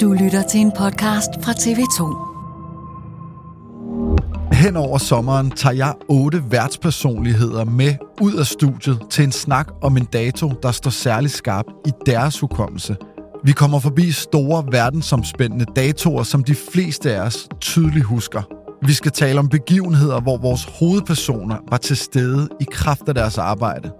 Du 0.00 0.12
lytter 0.12 0.42
til 0.42 0.60
en 0.60 0.72
podcast 0.78 1.30
fra 1.42 1.52
TV2. 1.52 2.00
Hen 4.52 4.76
over 4.76 4.98
sommeren 4.98 5.50
tager 5.50 5.74
jeg 5.74 5.94
otte 6.08 6.42
værtspersonligheder 6.50 7.64
med 7.64 7.94
ud 8.20 8.34
af 8.34 8.46
studiet 8.46 9.00
til 9.10 9.24
en 9.24 9.32
snak 9.32 9.68
om 9.82 9.96
en 9.96 10.04
dato, 10.04 10.52
der 10.62 10.70
står 10.70 10.90
særlig 10.90 11.30
skarp 11.30 11.64
i 11.86 11.90
deres 12.06 12.40
hukommelse. 12.40 12.96
Vi 13.44 13.52
kommer 13.52 13.78
forbi 13.78 14.10
store 14.10 14.64
verdensomspændende 14.72 15.64
datoer, 15.76 16.22
som 16.22 16.44
de 16.44 16.54
fleste 16.72 17.14
af 17.14 17.20
os 17.20 17.48
tydeligt 17.60 18.04
husker. 18.04 18.42
Vi 18.86 18.92
skal 18.92 19.10
tale 19.10 19.38
om 19.38 19.48
begivenheder, 19.48 20.20
hvor 20.20 20.36
vores 20.36 20.64
hovedpersoner 20.78 21.56
var 21.70 21.76
til 21.76 21.96
stede 21.96 22.48
i 22.60 22.64
kraft 22.72 23.08
af 23.08 23.14
deres 23.14 23.38
arbejde. 23.38 23.90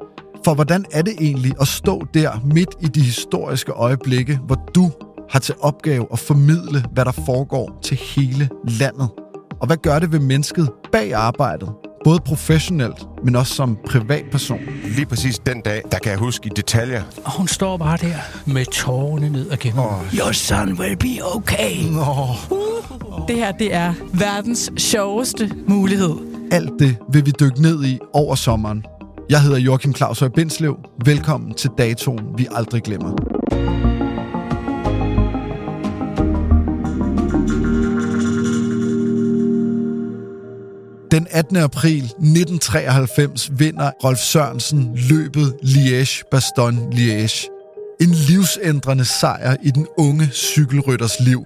For 0.45 0.55
hvordan 0.55 0.84
er 0.93 1.03
det 1.03 1.15
egentlig 1.21 1.53
at 1.61 1.69
stå 1.69 2.06
der 2.15 2.41
midt 2.45 2.71
i 2.81 2.87
de 2.87 3.01
historiske 3.01 3.73
øjeblikke, 3.73 4.41
hvor 4.47 4.56
du 4.75 4.91
har 5.31 5.41
til 5.41 5.55
opgave 5.61 6.06
at 6.12 6.19
formidle, 6.19 6.84
hvad 6.92 7.05
der 7.05 7.12
foregår 7.12 7.78
til 7.83 7.97
hele 7.97 8.48
landet? 8.64 9.09
Og 9.61 9.67
hvad 9.67 9.77
gør 9.77 9.98
det 9.98 10.12
ved 10.12 10.19
mennesket 10.19 10.70
bag 10.92 11.15
arbejdet? 11.15 11.69
Både 12.05 12.21
professionelt, 12.21 13.06
men 13.25 13.37
også 13.37 13.55
som 13.55 13.78
privatperson. 13.87 14.60
Lige 14.84 15.06
præcis 15.06 15.38
den 15.38 15.60
dag, 15.60 15.82
der 15.93 15.99
kan 15.99 16.10
jeg 16.10 16.19
huske 16.19 16.47
i 16.47 16.50
detaljer. 16.56 17.03
Og 17.25 17.37
hun 17.37 17.49
står 17.49 17.77
bare 17.77 17.97
der 17.97 18.15
med 18.47 18.65
tårerne 18.65 19.28
ned 19.28 19.50
ad 19.50 19.56
kinden. 19.56 19.81
Oh. 19.81 20.15
Your 20.15 20.32
son 20.32 20.72
will 20.72 20.97
be 20.97 21.34
okay. 21.34 21.76
Oh. 21.84 22.37
Det 23.28 23.37
her, 23.37 23.53
det 23.53 23.75
er 23.75 23.94
verdens 24.12 24.72
sjoveste 24.76 25.50
mulighed. 25.69 26.15
Alt 26.53 26.72
det 26.78 26.97
vil 27.12 27.26
vi 27.26 27.32
dykke 27.41 27.62
ned 27.62 27.84
i 27.84 27.99
over 28.12 28.34
sommeren. 28.34 28.84
Jeg 29.31 29.43
hedder 29.43 29.59
Joachim 29.59 29.94
Claus 29.94 30.21
Høj 30.21 30.28
Bindslev. 30.28 30.76
Velkommen 31.05 31.55
til 31.55 31.71
datoen, 31.78 32.21
vi 32.37 32.47
aldrig 32.53 32.82
glemmer. 32.82 33.30
Den 41.10 41.26
18. 41.31 41.56
april 41.56 42.04
1993 42.04 43.50
vinder 43.59 43.91
Rolf 44.04 44.19
Sørensen 44.19 44.91
løbet 44.94 45.56
Liège-Bastogne-Liège. 45.62 47.48
En 48.00 48.10
livsændrende 48.10 49.04
sejr 49.04 49.56
i 49.62 49.70
den 49.70 49.87
unge 49.99 50.28
cykelrytters 50.32 51.20
liv. 51.20 51.44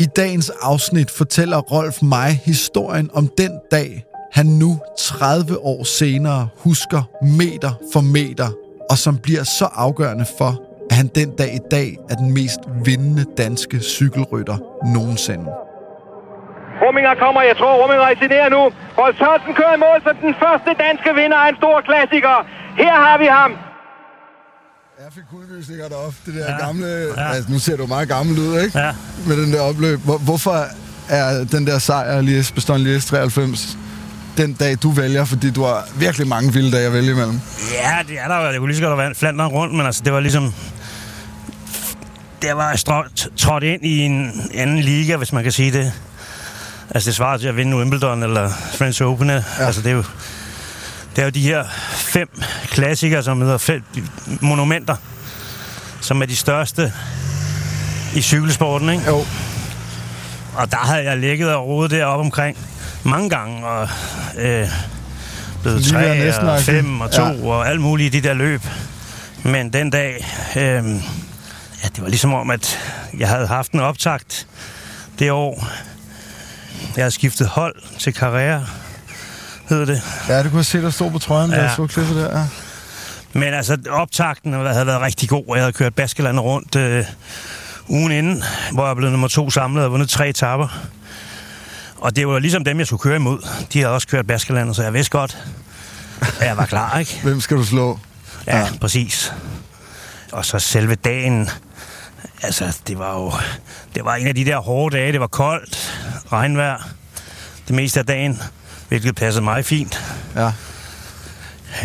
I 0.00 0.06
dagens 0.16 0.50
afsnit 0.62 1.10
fortæller 1.10 1.58
Rolf 1.58 2.02
mig 2.02 2.40
historien 2.44 3.10
om 3.12 3.28
den 3.38 3.52
dag, 3.70 4.04
han 4.32 4.46
nu 4.46 4.78
30 4.98 5.58
år 5.58 5.84
senere 5.84 6.48
husker 6.56 7.02
meter 7.22 7.72
for 7.92 8.00
meter, 8.00 8.48
og 8.90 8.98
som 8.98 9.18
bliver 9.18 9.44
så 9.44 9.64
afgørende 9.64 10.26
for, 10.38 10.62
at 10.90 10.96
han 10.96 11.06
den 11.06 11.30
dag 11.30 11.54
i 11.54 11.60
dag 11.70 11.98
er 12.10 12.14
den 12.14 12.32
mest 12.32 12.60
vindende 12.84 13.24
danske 13.36 13.80
cykelrytter 13.80 14.58
nogensinde. 14.94 15.46
Rumminger 16.84 17.14
kommer, 17.24 17.40
jeg 17.50 17.56
tror 17.60 17.72
Rumminger 17.80 18.04
resignerer 18.12 18.48
nu. 18.56 18.62
Rolf 19.00 19.16
Sørensen 19.20 19.52
kører 19.60 19.74
i 19.78 19.80
mål 19.86 19.98
som 20.06 20.14
den 20.26 20.34
første 20.44 20.70
danske 20.84 21.10
vinder 21.20 21.38
af 21.44 21.48
en 21.52 21.56
stor 21.62 21.76
klassiker. 21.88 22.36
Her 22.82 22.94
har 23.06 23.16
vi 23.22 23.28
ham. 23.38 23.50
Jeg 25.04 25.10
fik 25.16 25.26
kuldegysninger 25.32 25.88
deroppe, 25.88 26.18
det 26.26 26.34
der 26.34 26.52
ja. 26.52 26.66
gamle... 26.66 26.86
Ja. 27.16 27.28
Altså, 27.34 27.52
nu 27.52 27.58
ser 27.58 27.76
du 27.76 27.86
meget 27.86 28.08
gammel 28.08 28.38
ud, 28.38 28.52
ikke? 28.64 28.78
Ja. 28.78 28.90
Med 29.28 29.36
den 29.42 29.52
der 29.52 29.60
opløb. 29.60 29.98
Hvor, 30.08 30.18
hvorfor 30.18 30.56
er 31.08 31.44
den 31.54 31.66
der 31.66 31.78
sejr, 31.78 32.20
Lies, 32.20 32.52
Bastogne 32.52 32.84
Lies 32.84 33.06
93, 33.06 33.78
den 34.36 34.52
dag, 34.52 34.76
du 34.82 34.90
vælger? 34.90 35.24
Fordi 35.24 35.50
du 35.50 35.62
har 35.62 35.88
virkelig 35.98 36.26
mange 36.28 36.52
vilde 36.52 36.72
dage 36.76 36.86
at 36.86 36.92
vælge 36.92 37.10
imellem. 37.10 37.40
Ja, 37.72 37.96
det 38.08 38.16
er 38.22 38.28
der 38.28 38.36
jo. 38.40 38.50
Jeg 38.50 38.58
kunne 38.58 38.68
lige 38.72 38.78
så 38.78 38.86
godt 38.88 39.00
have 39.00 39.14
Flandern 39.14 39.46
rundt, 39.46 39.74
men 39.74 39.86
altså, 39.86 40.02
det 40.04 40.12
var 40.12 40.20
ligesom... 40.20 40.54
Det 42.42 42.56
var 42.56 42.72
trådt 43.36 43.62
ind 43.62 43.84
i 43.84 43.98
en 43.98 44.32
anden 44.54 44.78
liga, 44.78 45.16
hvis 45.16 45.32
man 45.32 45.42
kan 45.42 45.52
sige 45.52 45.72
det. 45.72 45.92
Altså, 46.90 47.10
det 47.10 47.16
svarer 47.16 47.36
til 47.36 47.48
at 47.48 47.56
vinde 47.56 47.76
Wimbledon 47.76 48.22
eller 48.22 48.50
French 48.74 49.02
Open. 49.02 49.30
Ja. 49.30 49.42
Altså, 49.58 49.80
det 49.82 49.90
er 49.90 49.94
jo... 49.94 50.04
Det 51.16 51.22
er 51.22 51.26
jo 51.26 51.30
de 51.30 51.40
her 51.40 51.64
fem 51.92 52.28
klassikere, 52.66 53.22
som 53.22 53.40
hedder 53.40 53.58
fem 53.58 53.82
monumenter, 54.40 54.96
som 56.00 56.22
er 56.22 56.26
de 56.26 56.36
største 56.36 56.92
i 58.14 58.22
cykelsporten, 58.22 58.88
ikke? 58.90 59.04
Jo. 59.06 59.24
Og 60.56 60.70
der 60.70 60.76
havde 60.76 61.04
jeg 61.04 61.16
ligget 61.16 61.54
og 61.54 61.66
rodet 61.66 61.90
deroppe 61.90 62.24
omkring 62.24 62.56
mange 63.04 63.30
gange, 63.30 63.66
og 63.66 63.88
øh, 64.38 64.68
blevet 65.62 65.80
Lige 65.80 65.92
tre 65.92 66.18
næsten 66.18 66.48
og 66.48 66.60
fem 66.60 67.00
og 67.00 67.10
to 67.10 67.22
ja. 67.22 67.46
og 67.46 67.68
alt 67.68 67.80
muligt 67.80 68.14
i 68.14 68.20
de 68.20 68.28
der 68.28 68.34
løb. 68.34 68.62
Men 69.42 69.72
den 69.72 69.90
dag, 69.90 70.26
øh, 70.56 70.62
ja, 71.82 71.88
det 71.88 72.02
var 72.02 72.08
ligesom 72.08 72.34
om, 72.34 72.50
at 72.50 72.78
jeg 73.18 73.28
havde 73.28 73.46
haft 73.46 73.72
en 73.72 73.80
optakt 73.80 74.46
det 75.18 75.30
år. 75.30 75.68
Jeg 76.96 77.02
havde 77.04 77.10
skiftet 77.10 77.46
hold 77.46 77.74
til 77.98 78.14
Carrera, 78.14 78.64
hed 79.68 79.86
det. 79.86 80.02
Ja, 80.28 80.42
det 80.42 80.50
kunne 80.50 80.64
se, 80.64 80.82
der 80.82 80.90
stod 80.90 81.10
på 81.10 81.18
trøjen, 81.18 81.50
der 81.50 81.62
Ja. 81.62 81.74
så 81.76 81.86
klippet 81.86 82.16
der. 82.16 82.38
Ja. 82.38 82.46
Men 83.32 83.54
altså, 83.54 83.76
optakten 83.90 84.52
havde 84.52 84.86
været 84.86 85.00
rigtig 85.00 85.28
god, 85.28 85.44
jeg 85.48 85.58
havde 85.58 85.72
kørt 85.72 85.94
Baskeland 85.94 86.40
rundt 86.40 86.76
øh, 86.76 87.04
ugen 87.88 88.12
inden, 88.12 88.42
hvor 88.72 88.86
jeg 88.86 88.96
blev 88.96 89.10
nummer 89.10 89.28
to 89.28 89.50
samlet 89.50 89.84
og 89.84 89.92
vundet 89.92 90.08
tre 90.08 90.28
etapper. 90.28 90.68
Og 91.98 92.16
det 92.16 92.28
var 92.28 92.38
ligesom 92.38 92.64
dem, 92.64 92.78
jeg 92.78 92.86
skulle 92.86 93.00
køre 93.00 93.16
imod. 93.16 93.48
De 93.72 93.78
havde 93.80 93.94
også 93.94 94.08
kørt 94.08 94.26
Baskeland, 94.26 94.74
så 94.74 94.82
jeg 94.82 94.92
vidste 94.92 95.10
godt, 95.10 95.38
at 96.40 96.46
jeg 96.46 96.56
var 96.56 96.66
klar, 96.66 96.98
ikke? 96.98 97.20
Hvem 97.24 97.40
skal 97.40 97.56
du 97.56 97.64
slå? 97.64 97.98
Ja, 98.46 98.58
ja, 98.58 98.66
præcis. 98.80 99.32
Og 100.32 100.44
så 100.44 100.58
selve 100.58 100.94
dagen, 100.94 101.50
altså, 102.42 102.76
det 102.88 102.98
var 102.98 103.14
jo... 103.14 103.32
Det 103.94 104.04
var 104.04 104.14
en 104.14 104.26
af 104.26 104.34
de 104.34 104.44
der 104.44 104.56
hårde 104.58 104.96
dage. 104.96 105.12
Det 105.12 105.20
var 105.20 105.26
koldt, 105.26 105.94
regnvejr, 106.34 106.88
det 107.68 107.74
meste 107.76 108.00
af 108.00 108.06
dagen, 108.06 108.42
hvilket 108.88 109.14
passede 109.14 109.44
mig 109.44 109.64
fint. 109.64 110.04
Ja. 110.36 110.52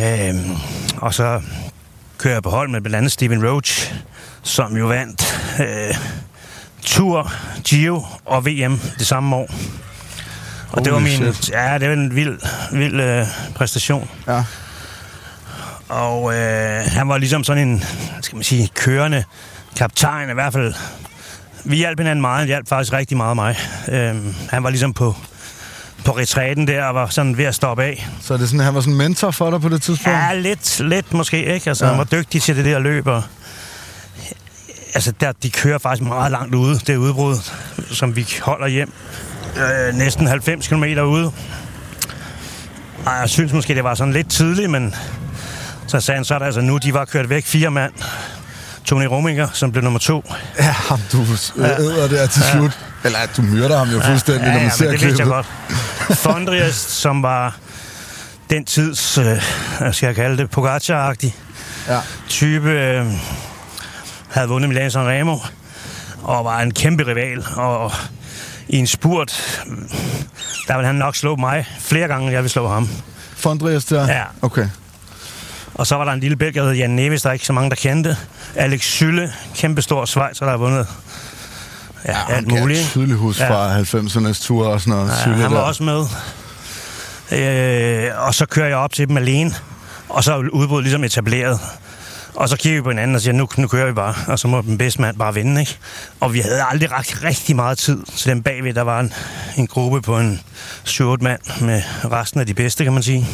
Øhm, 0.01 0.55
og 0.97 1.13
så 1.13 1.41
kører 2.17 2.33
jeg 2.33 2.43
på 2.43 2.49
hold 2.49 2.69
med 2.69 2.81
blandt 2.81 2.95
andet 2.95 3.11
Steven 3.11 3.47
Roach, 3.49 3.93
som 4.43 4.77
jo 4.77 4.87
vandt 4.87 5.41
øh, 5.59 5.95
Tour, 6.81 7.31
Giro 7.63 8.05
og 8.25 8.45
VM 8.45 8.79
det 8.99 9.07
samme 9.07 9.35
år. 9.35 9.49
Og 10.71 10.85
det 10.85 10.93
var 10.93 10.99
Holy 10.99 11.09
min, 11.09 11.33
shit. 11.33 11.49
ja, 11.49 11.77
det 11.77 11.87
var 11.87 11.93
en 11.93 12.15
vild, 12.15 12.39
vild 12.71 13.01
øh, 13.01 13.25
præstation. 13.55 14.09
Ja. 14.27 14.43
Og 15.89 16.35
øh, 16.35 16.81
han 16.87 17.09
var 17.09 17.17
ligesom 17.17 17.43
sådan 17.43 17.67
en, 17.67 17.83
skal 18.21 18.35
man 18.35 18.43
sige, 18.43 18.69
kørende 18.75 19.23
kaptajn, 19.75 20.29
i 20.29 20.33
hvert 20.33 20.53
fald. 20.53 20.73
Vi 21.63 21.75
hjalp 21.75 21.99
hinanden 21.99 22.21
meget, 22.21 22.39
han 22.39 22.47
hjalp 22.47 22.67
faktisk 22.69 22.93
rigtig 22.93 23.17
meget 23.17 23.35
mig. 23.35 23.55
Øh, 23.87 24.15
han 24.49 24.63
var 24.63 24.69
ligesom 24.69 24.93
på, 24.93 25.15
på 26.05 26.11
retræten 26.11 26.67
der, 26.67 26.83
og 26.83 26.95
var 26.95 27.07
sådan 27.07 27.37
ved 27.37 27.45
at 27.45 27.55
stoppe 27.55 27.83
af. 27.83 28.07
Så 28.21 28.33
er 28.33 28.37
det 28.37 28.49
sådan, 28.49 28.59
han 28.65 28.75
var 28.75 28.81
sådan 28.81 28.93
en 28.93 28.97
mentor 28.97 29.31
for 29.31 29.49
dig 29.51 29.61
på 29.61 29.69
det 29.69 29.81
tidspunkt? 29.81 30.17
Ja, 30.19 30.33
lidt, 30.33 30.79
lidt 30.79 31.13
måske, 31.13 31.53
ikke? 31.53 31.69
Altså, 31.69 31.85
Ja. 31.85 31.89
han 31.91 31.97
var 31.97 32.03
dygtig 32.05 32.41
til 32.41 32.55
det 32.55 32.65
der 32.65 32.79
løb, 32.79 33.07
og 33.07 33.23
altså, 34.93 35.11
der, 35.19 35.31
de 35.43 35.49
kører 35.51 35.77
faktisk 35.77 36.07
meget 36.07 36.31
langt 36.31 36.55
ude, 36.55 36.79
det 36.87 36.95
udbrud, 36.97 37.35
som 37.91 38.15
vi 38.15 38.27
holder 38.41 38.67
hjem. 38.67 38.91
Øh, 39.57 39.93
næsten 39.95 40.27
90 40.27 40.67
km 40.67 40.83
ude. 40.83 41.31
Og 43.05 43.11
jeg 43.21 43.29
synes 43.29 43.53
måske, 43.53 43.75
det 43.75 43.83
var 43.83 43.95
sådan 43.95 44.13
lidt 44.13 44.29
tidligt, 44.29 44.69
men 44.69 44.95
så 45.87 45.99
sagde 45.99 46.17
han 46.17 46.25
så, 46.25 46.39
det 46.39 46.45
altså 46.45 46.61
nu, 46.61 46.77
de 46.77 46.93
var 46.93 47.05
kørt 47.05 47.29
væk 47.29 47.45
fire 47.45 47.71
mand. 47.71 47.93
Tony 48.89 49.05
Rominger, 49.05 49.47
som 49.53 49.71
blev 49.71 49.83
nummer 49.83 49.99
to. 49.99 50.33
Ja, 50.59 50.63
ham 50.63 50.99
du 51.11 51.17
Ja. 51.57 51.63
æder 51.79 52.07
der 52.07 52.27
til 52.27 52.41
Ja. 52.45 52.51
slut. 52.51 52.79
Eller 53.03 53.19
du 53.37 53.41
myrder 53.41 53.77
ham 53.77 53.89
jo 53.89 54.01
fuldstændig, 54.01 54.41
ja, 54.41 54.47
når 54.47 54.53
man 54.59 54.63
ja, 54.63 54.69
ser 54.69 54.83
det 54.91 54.91
vidste 54.91 55.07
jeg 55.07 55.15
klippet. 55.15 55.33
godt. 56.07 56.17
Fondrias, 56.19 56.75
som 56.75 57.23
var 57.23 57.55
den 58.49 58.65
tids, 58.65 59.17
øh, 59.17 59.41
skal 59.91 60.07
jeg 60.07 60.15
kalde 60.15 60.37
det, 60.37 60.49
Pogacar-agtig 60.57 61.35
ja. 61.87 61.99
type, 62.29 62.69
øh, 62.69 63.05
havde 64.29 64.47
vundet 64.47 64.69
Milan 64.69 64.91
San 64.91 65.07
Remo, 65.07 65.37
og 66.23 66.45
var 66.45 66.59
en 66.59 66.71
kæmpe 66.73 67.03
rival, 67.07 67.45
og 67.55 67.91
i 68.67 68.77
en 68.77 68.87
spurt, 68.87 69.61
der 70.67 70.73
ville 70.75 70.85
han 70.85 70.95
nok 70.95 71.15
slå 71.15 71.35
mig 71.35 71.65
flere 71.79 72.07
gange, 72.07 72.23
end 72.23 72.31
jeg 72.33 72.41
ville 72.43 72.51
slå 72.51 72.67
ham. 72.67 72.89
Fondrias 73.35 73.85
der? 73.85 74.07
Ja. 74.07 74.23
Okay. 74.41 74.69
Og 75.79 75.87
så 75.87 75.95
var 75.95 76.05
der 76.05 76.11
en 76.11 76.19
lille 76.19 76.35
belgier, 76.37 76.63
der 76.63 76.69
hed 76.69 76.77
Jan 76.77 76.89
Neves, 76.89 77.21
der 77.21 77.29
er 77.29 77.33
ikke 77.33 77.45
så 77.45 77.53
mange, 77.53 77.69
der 77.69 77.75
kendte. 77.75 78.17
Alex 78.55 78.81
Sylle, 78.83 79.33
kæmpe 79.55 79.81
stor 79.81 80.05
Schweizer, 80.05 80.45
der 80.45 80.51
har 80.51 80.57
vundet 80.57 80.87
ja, 82.05 82.17
ja, 82.29 82.35
alt 82.35 82.47
muligt. 82.47 82.79
jeg 82.79 82.87
tydeligt 82.87 83.39
Ja. 83.39 83.49
fra 83.49 83.79
90'ernes 83.79 84.45
tur 84.45 84.67
og 84.67 84.81
sådan 84.81 84.91
noget. 84.91 85.09
Ja, 85.09 85.21
Sylle 85.21 85.35
han 85.35 85.51
var 85.51 85.57
der. 85.57 85.63
også 85.63 85.83
med. 85.83 86.05
Øh, 87.31 88.11
og 88.27 88.35
så 88.35 88.45
kører 88.45 88.67
jeg 88.67 88.77
op 88.77 88.93
til 88.93 89.07
dem 89.07 89.17
alene, 89.17 89.51
og 90.09 90.23
så 90.23 90.33
er 90.33 90.37
udbruddet 90.37 90.83
ligesom 90.83 91.03
etableret. 91.03 91.59
Og 92.35 92.49
så 92.49 92.57
kigger 92.57 92.79
vi 92.79 92.83
på 92.83 92.89
hinanden 92.89 93.15
og 93.15 93.21
siger, 93.21 93.33
nu, 93.33 93.47
nu 93.57 93.67
kører 93.67 93.85
vi 93.87 93.93
bare, 93.93 94.15
og 94.27 94.39
så 94.39 94.47
må 94.47 94.61
den 94.61 94.77
bedste 94.77 95.01
mand 95.01 95.17
bare 95.17 95.33
vinde, 95.33 95.61
ikke? 95.61 95.77
Og 96.19 96.33
vi 96.33 96.39
havde 96.39 96.63
aldrig 96.71 96.91
ret 96.91 97.23
rigtig 97.23 97.55
meget 97.55 97.77
tid 97.77 98.03
til 98.17 98.31
dem 98.31 98.43
bagved. 98.43 98.73
Der 98.73 98.81
var 98.81 98.99
en, 98.99 99.13
en 99.57 99.67
gruppe 99.67 100.01
på 100.01 100.17
en 100.19 100.41
7-8 100.87 101.01
mand 101.21 101.39
med 101.61 101.81
resten 102.11 102.39
af 102.39 102.45
de 102.45 102.53
bedste, 102.53 102.83
kan 102.83 102.93
man 102.93 103.03
sige. 103.03 103.27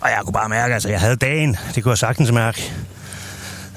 Og 0.00 0.08
jeg 0.08 0.18
kunne 0.24 0.32
bare 0.32 0.48
mærke, 0.48 0.74
altså 0.74 0.88
jeg 0.88 1.00
havde 1.00 1.16
dagen, 1.16 1.56
det 1.74 1.82
kunne 1.82 1.90
jeg 1.90 1.98
sagtens 1.98 2.32
mærke. 2.32 2.72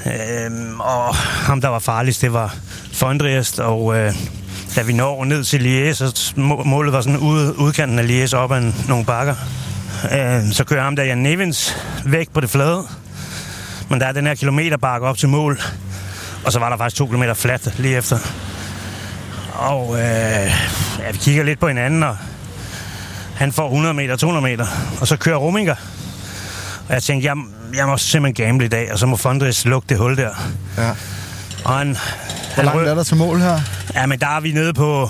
Øhm, 0.06 0.80
og 0.80 1.16
ham, 1.16 1.62
der 1.62 1.68
var 1.68 1.80
farligst, 1.80 2.22
det 2.22 2.34
var 2.34 2.56
Fondriest, 2.94 3.60
og 3.60 3.98
øh, 3.98 4.14
da 4.76 4.82
vi 4.82 4.94
når 4.94 5.26
ned 5.26 5.44
til 5.44 5.58
Liège, 5.60 5.94
så 5.94 6.34
målet 6.66 6.94
var 6.94 7.02
sådan 7.02 7.20
ude, 7.20 7.60
udkanten 7.60 8.00
af 8.00 8.04
Liège 8.04 8.36
op 8.36 8.52
ad 8.52 8.58
en, 8.58 8.76
nogle 8.88 9.06
bakker. 9.06 9.36
Øh, 10.12 10.52
så 10.52 10.64
kører 10.64 10.84
ham 10.84 10.96
der 10.96 11.04
Jan 11.04 11.18
Nevins 11.18 11.78
væk 12.06 12.30
på 12.34 12.42
det 12.42 12.50
flade. 12.50 12.84
Men 13.90 14.00
der 14.00 14.06
er 14.06 14.12
den 14.12 14.28
her 14.28 14.36
kilometerbakke 14.36 15.08
op 15.08 15.18
til 15.18 15.30
mål. 15.30 15.62
Og 16.46 16.52
så 16.52 16.60
var 16.60 16.70
der 16.70 16.78
faktisk 16.78 16.98
to 16.98 17.06
kilometer 17.06 17.34
fladt 17.34 17.80
lige 17.80 17.98
efter. 17.98 18.18
Og 19.54 19.96
øh, 19.96 20.52
ja, 21.00 21.12
vi 21.12 21.18
kigger 21.18 21.44
lidt 21.44 21.60
på 21.60 21.68
hinanden, 21.68 22.04
og 22.04 22.18
han 23.36 23.52
får 23.52 23.66
100 23.66 23.94
meter, 23.94 24.16
200 24.16 24.44
meter, 24.44 24.66
og 25.02 25.08
så 25.08 25.18
kører 25.18 25.38
Rominger. 25.38 25.76
Og 26.90 26.96
jeg 26.96 27.04
tænkte, 27.04 27.28
jeg, 27.28 27.36
jeg 27.76 27.88
må 27.88 27.98
simpelthen 27.98 28.46
gamble 28.48 28.66
i 28.66 28.70
dag, 28.70 28.94
og 28.94 29.00
så 29.00 29.06
må 29.06 29.16
Fondres 29.18 29.66
lukke 29.66 29.86
det 29.90 29.98
hul 29.98 30.18
der. 30.18 30.30
Ja. 30.78 30.90
Og 31.66 31.78
han, 31.78 31.98
Hvor 32.56 32.64
langt 32.64 32.88
er 32.88 32.96
der 32.96 33.04
til 33.04 33.18
mål 33.18 33.40
her? 33.40 33.60
Ja, 33.96 34.06
men 34.06 34.20
der 34.20 34.28
er 34.28 34.40
vi 34.40 34.52
nede 34.52 34.74
på 34.74 35.10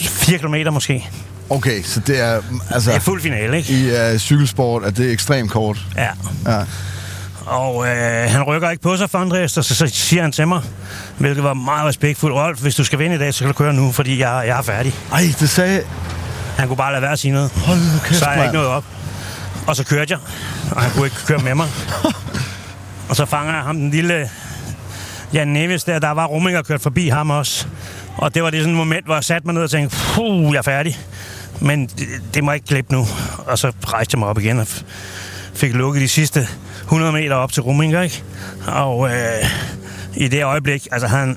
4 0.00 0.38
km 0.38 0.54
måske. 0.72 1.08
Okay, 1.50 1.82
så 1.82 2.00
det 2.00 2.20
er... 2.20 2.40
Altså, 2.70 2.90
Det 2.90 2.96
er 2.96 3.00
fuld 3.00 3.22
finale, 3.22 3.56
ikke? 3.56 3.72
I 3.72 4.12
uh, 4.12 4.18
cykelsport 4.18 4.84
er 4.84 4.90
det 4.90 5.10
ekstremt 5.12 5.50
kort. 5.50 5.78
Ja. 5.96 6.08
Ja. 6.46 6.60
Og 7.46 7.86
øh, 7.88 8.30
han 8.30 8.42
rykker 8.42 8.70
ikke 8.70 8.82
på 8.82 8.96
sig 8.96 9.10
for 9.10 9.18
Andreas, 9.18 9.56
og 9.56 9.64
så, 9.64 9.74
så 9.74 9.86
siger 9.86 10.22
han 10.22 10.32
til 10.32 10.48
mig, 10.48 10.60
hvilket 11.18 11.44
var 11.44 11.54
meget 11.54 11.84
respektfuldt. 11.86 12.36
Rolf, 12.36 12.60
hvis 12.60 12.74
du 12.74 12.84
skal 12.84 12.98
vinde 12.98 13.16
i 13.16 13.18
dag, 13.18 13.34
så 13.34 13.38
kan 13.40 13.48
du 13.48 13.52
køre 13.52 13.72
nu, 13.72 13.92
fordi 13.92 14.18
jeg, 14.18 14.44
jeg 14.46 14.58
er 14.58 14.62
færdig. 14.62 14.94
Ej, 15.12 15.34
det 15.40 15.50
sagde... 15.50 15.82
Han 16.56 16.68
kunne 16.68 16.76
bare 16.76 16.92
lade 16.92 17.02
være 17.02 17.12
at 17.12 17.18
sige 17.18 17.32
noget. 17.32 17.50
Hold 17.50 17.78
nu 17.78 17.98
kæft, 18.04 18.18
så 18.18 18.24
er 18.26 18.32
jeg 18.32 18.44
ikke 18.44 18.54
noget 18.54 18.68
op. 18.68 18.84
Og 19.66 19.76
så 19.76 19.84
kørte 19.84 20.12
jeg, 20.12 20.18
og 20.70 20.82
han 20.82 20.90
kunne 20.90 21.06
ikke 21.06 21.16
køre 21.26 21.38
med 21.38 21.54
mig. 21.54 21.68
og 23.08 23.16
så 23.16 23.26
fanger 23.26 23.54
jeg 23.54 23.62
ham, 23.62 23.76
den 23.76 23.90
lille 23.90 24.30
Jan 25.32 25.48
Neves 25.48 25.84
der, 25.84 25.98
der 25.98 26.10
var 26.10 26.26
Rumminger 26.26 26.62
kørt 26.62 26.80
forbi 26.80 27.08
ham 27.08 27.30
også. 27.30 27.66
Og 28.16 28.34
det 28.34 28.42
var 28.42 28.50
det 28.50 28.60
sådan 28.60 28.74
et 28.74 28.78
moment, 28.78 29.04
hvor 29.04 29.14
jeg 29.14 29.24
satte 29.24 29.46
mig 29.46 29.54
ned 29.54 29.62
og 29.62 29.70
tænkte, 29.70 29.96
puh, 30.14 30.52
jeg 30.52 30.58
er 30.58 30.62
færdig. 30.62 30.98
Men 31.60 31.86
det, 31.86 32.06
det 32.34 32.44
må 32.44 32.52
ikke 32.52 32.66
klippe 32.66 32.94
nu. 32.94 33.06
Og 33.46 33.58
så 33.58 33.72
rejste 33.86 34.14
jeg 34.14 34.18
mig 34.18 34.28
op 34.28 34.38
igen 34.38 34.58
og 34.58 34.66
fik 35.54 35.74
lukket 35.74 36.02
de 36.02 36.08
sidste 36.08 36.48
100 36.82 37.12
meter 37.12 37.34
op 37.34 37.52
til 37.52 37.62
Rumminger, 37.62 38.02
ikke? 38.02 38.22
Og 38.66 39.08
øh, 39.10 39.44
i 40.16 40.28
det 40.28 40.44
øjeblik, 40.44 40.88
altså 40.92 41.08
han, 41.08 41.36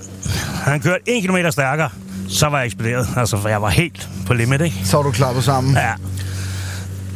han 0.63 0.79
kørte 0.79 0.99
en 1.05 1.21
kilometer 1.21 1.51
stærkere, 1.51 1.89
så 2.29 2.47
var 2.47 2.57
jeg 2.57 2.65
eksploderet. 2.65 3.07
Altså, 3.17 3.37
for 3.37 3.49
jeg 3.49 3.61
var 3.61 3.69
helt 3.69 4.09
på 4.27 4.33
limit, 4.33 4.61
ikke? 4.61 4.81
Så 4.83 4.97
var 4.97 5.03
du 5.03 5.11
klappet 5.11 5.43
sammen. 5.43 5.73
Ja. 5.75 5.93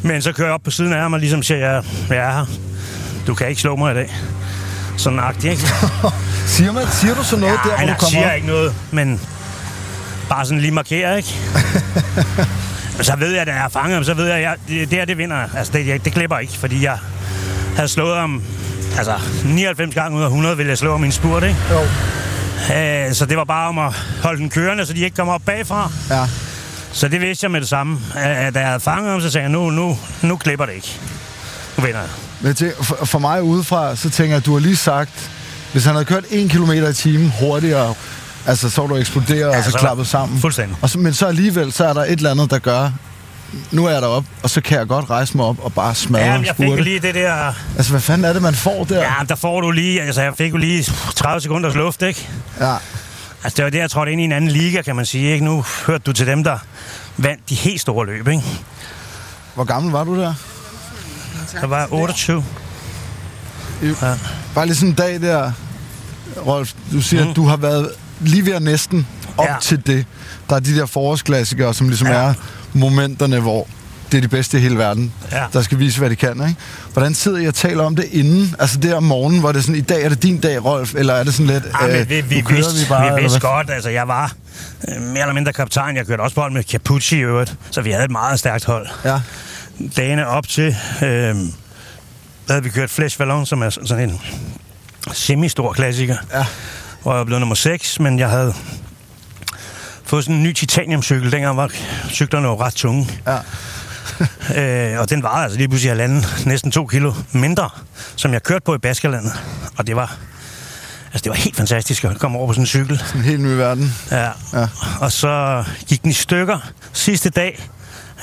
Men 0.03 0.21
så 0.21 0.31
kører 0.31 0.47
jeg 0.47 0.53
op 0.53 0.61
på 0.63 0.71
siden 0.71 0.93
af 0.93 1.01
ham 1.01 1.13
og 1.13 1.19
ligesom 1.19 1.43
siger, 1.43 1.57
jeg, 1.57 1.83
jeg 2.09 2.17
er 2.17 2.31
her. 2.31 2.45
Du 3.27 3.33
kan 3.33 3.47
ikke 3.47 3.61
slå 3.61 3.75
mig 3.75 3.91
i 3.91 3.95
dag. 3.95 4.15
Sådan 4.97 5.19
agtigt, 5.19 5.51
ikke? 5.51 5.63
Siger, 6.47 6.71
man, 6.71 6.83
siger 6.91 7.15
du 7.15 7.23
så 7.23 7.37
noget 7.37 7.53
ja, 7.65 7.69
der, 7.69 7.77
hvor 7.77 7.87
du 7.87 7.93
kommer 7.93 8.09
siger 8.09 8.29
op? 8.29 8.35
ikke 8.35 8.47
noget, 8.47 8.75
men 8.91 9.21
bare 10.29 10.45
sådan 10.45 10.61
lige 10.61 10.71
markere, 10.71 11.17
ikke? 11.17 11.29
Så 13.01 13.15
ved 13.15 13.31
jeg, 13.31 13.41
at 13.41 13.47
jeg 13.47 13.57
er 13.57 13.67
fanget 13.67 13.93
ham, 13.93 14.03
så 14.03 14.13
ved 14.13 14.25
jeg, 14.27 14.35
at 14.35 14.41
jeg, 14.41 14.55
det, 14.67 14.89
det 14.89 14.97
her, 14.97 15.05
det 15.05 15.17
vinder. 15.17 15.37
Altså, 15.57 15.73
det, 15.73 15.85
det, 15.85 16.05
det 16.05 16.13
klipper 16.13 16.37
ikke, 16.37 16.53
fordi 16.53 16.83
jeg 16.83 16.97
havde 17.75 17.87
slået 17.87 18.17
ham... 18.17 18.43
Altså, 18.97 19.13
99 19.45 19.95
gange 19.95 20.17
ud 20.17 20.23
af 20.23 20.27
100 20.27 20.57
ville 20.57 20.69
jeg 20.69 20.77
slå 20.77 20.91
ham 20.91 21.03
i 21.03 21.05
en 21.05 21.11
spurt, 21.11 21.43
ikke? 21.43 21.55
Jo. 21.71 21.79
Øh, 22.75 23.13
så 23.13 23.25
det 23.25 23.37
var 23.37 23.43
bare 23.43 23.67
om 23.67 23.79
at 23.79 23.93
holde 24.23 24.39
den 24.41 24.49
kørende, 24.49 24.85
så 24.85 24.93
de 24.93 24.99
ikke 24.99 25.15
kommer 25.15 25.33
op 25.33 25.41
bagfra. 25.45 25.91
Ja. 26.09 26.25
Så 26.91 27.07
det 27.07 27.21
vidste 27.21 27.43
jeg 27.45 27.51
med 27.51 27.61
det 27.61 27.69
samme. 27.69 27.99
Øh, 28.15 28.21
Da 28.53 28.59
jeg 28.59 28.67
havde 28.67 28.79
fanget 28.79 29.11
ham, 29.11 29.21
så 29.21 29.29
sagde 29.29 29.43
jeg, 29.43 29.51
nu, 29.51 29.69
nu, 29.69 29.97
nu 30.21 30.37
klipper 30.37 30.65
det 30.65 30.73
ikke. 30.73 30.99
Nu 31.77 31.83
vinder 31.83 31.99
jeg. 31.99 32.09
Men 32.41 32.55
tænker, 32.55 32.83
for, 32.83 33.05
for 33.05 33.19
mig 33.19 33.43
udefra, 33.43 33.95
så 33.95 34.09
tænker 34.09 34.31
jeg, 34.33 34.37
at 34.37 34.45
du 34.45 34.53
har 34.53 34.59
lige 34.59 34.75
sagt, 34.77 35.29
hvis 35.71 35.85
han 35.85 35.93
havde 35.93 36.05
kørt 36.05 36.23
1 36.29 36.49
km 36.51 36.71
i 36.71 36.93
timen 36.93 37.33
hurtigere, 37.39 37.93
altså 38.47 38.69
så 38.69 38.87
du 38.87 38.95
eksploderet 38.95 39.51
ja, 39.51 39.57
og 39.57 39.63
så 39.63 39.71
så- 39.71 39.77
klappet 39.77 40.07
sammen. 40.07 40.39
Fuldstændig. 40.41 40.77
Og 40.81 40.89
så, 40.89 40.99
men 40.99 41.13
så 41.13 41.25
alligevel, 41.27 41.71
så 41.73 41.85
er 41.85 41.93
der 41.93 42.01
et 42.01 42.11
eller 42.11 42.31
andet, 42.31 42.51
der 42.51 42.59
gør, 42.59 42.91
nu 43.71 43.85
er 43.85 43.89
jeg 43.89 44.01
deroppe, 44.01 44.29
og 44.43 44.49
så 44.49 44.61
kan 44.61 44.77
jeg 44.79 44.87
godt 44.87 45.09
rejse 45.09 45.37
mig 45.37 45.45
op 45.45 45.59
og 45.59 45.73
bare 45.73 45.95
smadre 45.95 46.25
Ja, 46.25 46.37
men 46.37 46.45
jeg 46.45 46.55
fik 46.55 46.79
lige 46.83 46.99
det 46.99 47.15
der... 47.15 47.53
Altså, 47.77 47.91
hvad 47.91 48.01
fanden 48.01 48.25
er 48.25 48.33
det, 48.33 48.41
man 48.41 48.53
får 48.55 48.83
der? 48.83 48.99
Ja, 48.99 49.13
der 49.29 49.35
får 49.35 49.61
du 49.61 49.71
lige... 49.71 50.01
Altså, 50.01 50.21
jeg 50.21 50.33
fik 50.37 50.51
jo 50.51 50.57
lige 50.57 50.83
30 51.15 51.41
sekunders 51.41 51.75
luft, 51.75 52.01
ikke? 52.01 52.27
Ja. 52.59 52.75
Altså, 53.43 53.57
det 53.57 53.65
var 53.65 53.69
det, 53.69 53.77
jeg 53.77 53.91
trådte 53.91 54.11
ind 54.11 54.21
i 54.21 54.23
en 54.23 54.31
anden 54.31 54.51
liga, 54.51 54.81
kan 54.81 54.95
man 54.95 55.05
sige, 55.05 55.33
ikke? 55.33 55.45
Nu 55.45 55.65
hørte 55.87 56.03
du 56.05 56.13
til 56.13 56.27
dem, 56.27 56.43
der 56.43 56.57
vandt 57.17 57.49
de 57.49 57.55
helt 57.55 57.81
store 57.81 58.05
løb, 58.05 58.27
ikke? 58.27 58.43
Hvor 59.55 59.63
gammel 59.63 59.91
var 59.91 60.03
du 60.03 60.19
der? 60.19 60.33
Der 61.61 61.67
var 61.67 61.87
28. 61.91 62.45
Ja. 63.81 63.95
Bare 64.55 64.65
lige 64.65 64.75
sådan 64.75 64.89
en 64.89 64.95
dag 64.95 65.21
der, 65.21 65.51
Rolf, 66.45 66.73
du 66.91 67.01
siger, 67.01 67.23
mm. 67.23 67.29
at 67.29 67.35
du 67.35 67.45
har 67.45 67.57
været 67.57 67.91
lige 68.19 68.45
ved 68.45 68.53
at 68.53 68.61
næsten 68.61 69.07
op 69.37 69.45
ja. 69.45 69.55
Til 69.61 69.87
det. 69.87 70.05
Der 70.49 70.55
er 70.55 70.59
de 70.59 70.75
der 70.75 70.85
forårsklassikere, 70.85 71.73
som 71.73 71.87
ligesom. 71.87 72.07
Ja. 72.07 72.13
er 72.13 72.33
momenterne, 72.73 73.39
hvor 73.39 73.67
det 74.11 74.17
er 74.17 74.21
de 74.21 74.27
bedste 74.27 74.57
i 74.57 74.61
hele 74.61 74.77
verden, 74.77 75.13
Ja. 75.31 75.43
der 75.53 75.61
skal 75.61 75.79
vise, 75.79 75.99
hvad 75.99 76.09
de 76.09 76.15
kan. 76.15 76.31
Ikke? 76.47 76.55
Hvordan 76.93 77.13
sidder 77.15 77.37
I 77.37 77.47
og 77.47 77.55
taler 77.55 77.83
om 77.83 77.95
det 77.95 78.05
inden? 78.11 78.55
Altså 78.59 78.77
der 78.79 78.95
om 78.95 79.03
morgenen, 79.03 79.39
hvor 79.39 79.51
det 79.51 79.59
er 79.59 79.63
sådan, 79.63 79.75
i 79.75 79.81
dag 79.81 80.03
er 80.03 80.09
det 80.09 80.23
din 80.23 80.39
dag, 80.39 80.65
Rolf, 80.65 80.93
eller 80.95 81.13
er 81.13 81.23
det 81.23 81.33
sådan 81.33 81.47
lidt, 81.47 81.63
Ja, 81.81 81.87
men 81.87 81.95
øh, 81.95 82.09
vi, 82.09 82.21
vi, 82.21 82.41
kører 82.41 82.55
vidste, 82.55 82.79
vi 82.79 82.85
bare? 82.89 83.15
vi 83.15 83.21
vidste 83.21 83.39
godt, 83.39 83.69
altså 83.69 83.89
jeg 83.89 84.07
var 84.07 84.33
øh, 84.87 85.01
mere 85.01 85.19
eller 85.21 85.33
mindre 85.33 85.53
kaptajn. 85.53 85.95
Jeg 85.95 86.05
kørte 86.07 86.21
også 86.21 86.35
på 86.35 86.41
hold 86.41 86.53
med 86.53 86.63
Capucci 86.63 87.15
i 87.15 87.19
øvrigt, 87.19 87.55
så 87.71 87.81
vi 87.81 87.91
havde 87.91 88.05
et 88.05 88.11
meget 88.11 88.39
stærkt 88.39 88.65
hold. 88.65 88.87
Ja. 89.05 89.19
Dagene 89.97 90.27
op 90.27 90.47
til, 90.47 90.75
øh, 91.03 91.35
havde 92.49 92.63
vi 92.63 92.69
kørt 92.69 92.89
Flash 92.89 93.19
Vallon, 93.19 93.45
som 93.45 93.61
er 93.61 93.69
sådan 93.69 94.09
en 94.09 94.21
semi-stor 95.13 95.73
klassiker. 95.73 96.15
Ja. 96.33 96.45
Hvor 97.03 97.15
jeg 97.17 97.25
blev 97.25 97.39
nummer 97.39 97.55
6, 97.55 97.99
men 97.99 98.19
jeg 98.19 98.29
havde 98.29 98.53
fået 100.03 100.23
sådan 100.23 100.35
en 100.35 100.43
ny 100.43 100.53
titaniumcykel. 100.53 101.31
Dengang 101.31 101.57
var 101.57 101.69
cyklerne 102.09 102.47
jo 102.47 102.59
ret 102.61 102.73
tunge. 102.73 103.09
Ja. 103.27 103.37
øh, 104.57 104.99
og 104.99 105.09
den 105.09 105.23
varede 105.23 105.43
altså 105.43 105.57
lige 105.57 105.67
pludselig 105.67 105.91
halvanden, 105.91 106.25
næsten 106.45 106.71
to 106.71 106.85
kilo 106.85 107.13
mindre, 107.31 107.69
som 108.15 108.33
jeg 108.33 108.43
kørte 108.43 108.63
på 108.65 108.75
i 108.75 108.77
Baskerlandet. 108.77 109.33
Og 109.77 109.87
det 109.87 109.95
var, 109.95 110.17
altså 111.05 111.23
det 111.23 111.29
var 111.29 111.35
helt 111.35 111.55
fantastisk 111.55 112.03
at 112.03 112.19
komme 112.19 112.37
over 112.37 112.47
på 112.47 112.53
sådan 112.53 112.63
en 112.63 112.67
cykel. 112.67 112.97
Sådan 113.05 113.21
en 113.21 113.25
helt 113.25 113.41
ny 113.41 113.47
verden. 113.47 113.95
Ja. 114.11 114.29
Ja. 114.53 114.67
Og 115.01 115.11
så 115.11 115.63
gik 115.87 116.01
den 116.01 116.09
i 116.09 116.13
stykker 116.13 116.71
sidste 116.93 117.29
dag. 117.29 117.69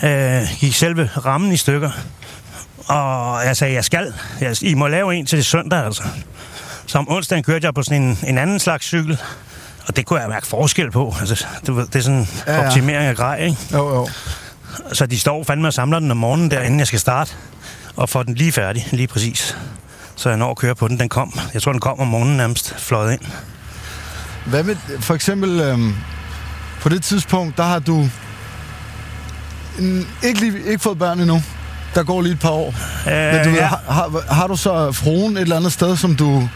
Øh, 0.03 0.43
gik 0.61 0.75
selve 0.75 1.11
rammen 1.25 1.53
i 1.53 1.57
stykker. 1.57 1.91
Og 2.87 3.45
jeg 3.45 3.57
sagde, 3.57 3.75
jeg 3.75 3.85
skal. 3.85 4.15
Jeg, 4.41 4.63
I 4.63 4.75
må 4.75 4.89
lave 4.89 5.15
en 5.15 5.27
til 5.27 5.39
det 5.39 5.47
søndag, 5.47 5.85
altså. 5.85 6.03
Så 6.87 6.99
om 6.99 7.11
onsdagen 7.11 7.45
kørte 7.45 7.65
jeg 7.65 7.75
på 7.75 7.83
sådan 7.83 8.03
en, 8.03 8.19
en 8.27 8.39
anden 8.39 8.59
slags 8.59 8.87
cykel. 8.87 9.21
Og 9.89 9.97
det 9.97 10.07
kunne 10.07 10.21
jeg 10.21 10.29
mærke 10.29 10.47
forskel 10.47 10.91
på. 10.91 11.15
Altså, 11.21 11.47
du 11.67 11.75
ved, 11.75 11.87
det 11.87 11.97
er 11.97 12.01
sådan 12.01 12.29
ja, 12.47 12.53
ja. 12.53 12.61
ja. 12.61 12.67
optimering 12.67 13.07
af 13.07 13.17
grej, 13.17 13.45
ikke? 13.45 13.57
Jo, 13.73 13.95
jo. 13.95 14.09
Så 14.93 15.07
de 15.07 15.19
står 15.19 15.45
fandme 15.45 15.69
og 15.69 15.75
samler 15.75 15.99
den 15.99 16.11
om 16.11 16.17
morgenen 16.17 16.51
der, 16.51 16.61
inden 16.63 16.79
jeg 16.79 16.87
skal 16.87 16.99
starte. 16.99 17.33
Og 17.97 18.09
får 18.09 18.23
den 18.23 18.35
lige 18.35 18.53
færdig, 18.53 18.89
lige 18.93 19.07
præcis. 19.07 19.57
Så 20.17 20.29
jeg 20.29 20.39
når 20.39 20.51
at 20.51 20.57
køre 20.57 20.75
på 20.75 20.89
den. 20.89 20.99
Den 20.99 21.09
kom. 21.09 21.39
Jeg 21.55 21.63
tror, 21.63 21.73
den 21.73 21.81
kom 21.81 22.01
om 22.01 22.07
morgenen 22.07 22.37
nærmest 22.37 22.75
fløjet 22.79 23.13
ind. 23.13 23.21
Hvad 24.47 24.63
med, 24.63 24.77
for 25.01 25.15
eksempel, 25.15 25.61
øhm, 25.61 25.95
på 26.81 26.89
det 26.89 27.03
tidspunkt, 27.03 27.57
der 27.57 27.63
har 27.63 27.79
du 27.79 28.09
ikke, 30.25 30.41
lige, 30.41 30.53
ikke 30.67 30.79
fået 30.83 30.99
børn 30.99 31.21
endnu. 31.21 31.43
Der 31.95 32.03
går 32.03 32.23
lige 32.23 32.33
et 32.33 32.41
par 32.41 32.51
år. 32.51 32.75
Øh, 33.07 33.35
Men 33.35 33.45
du 33.45 33.51
ved, 33.51 33.59
ja. 33.59 33.67
har, 33.67 33.83
har, 33.89 34.35
har 34.35 34.47
du 34.47 34.57
så 34.57 34.93
fruen 34.93 35.37
et 35.37 35.41
eller 35.41 35.57
andet 35.57 35.73
sted, 35.73 35.97
som 35.97 36.17
du... 36.17 36.49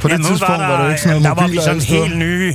På 0.00 0.08
det 0.08 0.12
Jamen, 0.12 0.26
hun 0.26 0.32
tidspunkt 0.32 0.60
var, 0.60 0.82
der 0.82 0.88
ikke 0.88 1.00
sådan 1.00 1.16
der 1.16 1.22
noget 1.22 1.40
var 1.40 1.46
vi 1.46 1.56
sådan 1.56 1.80
helt 1.80 2.16
nye, 2.18 2.54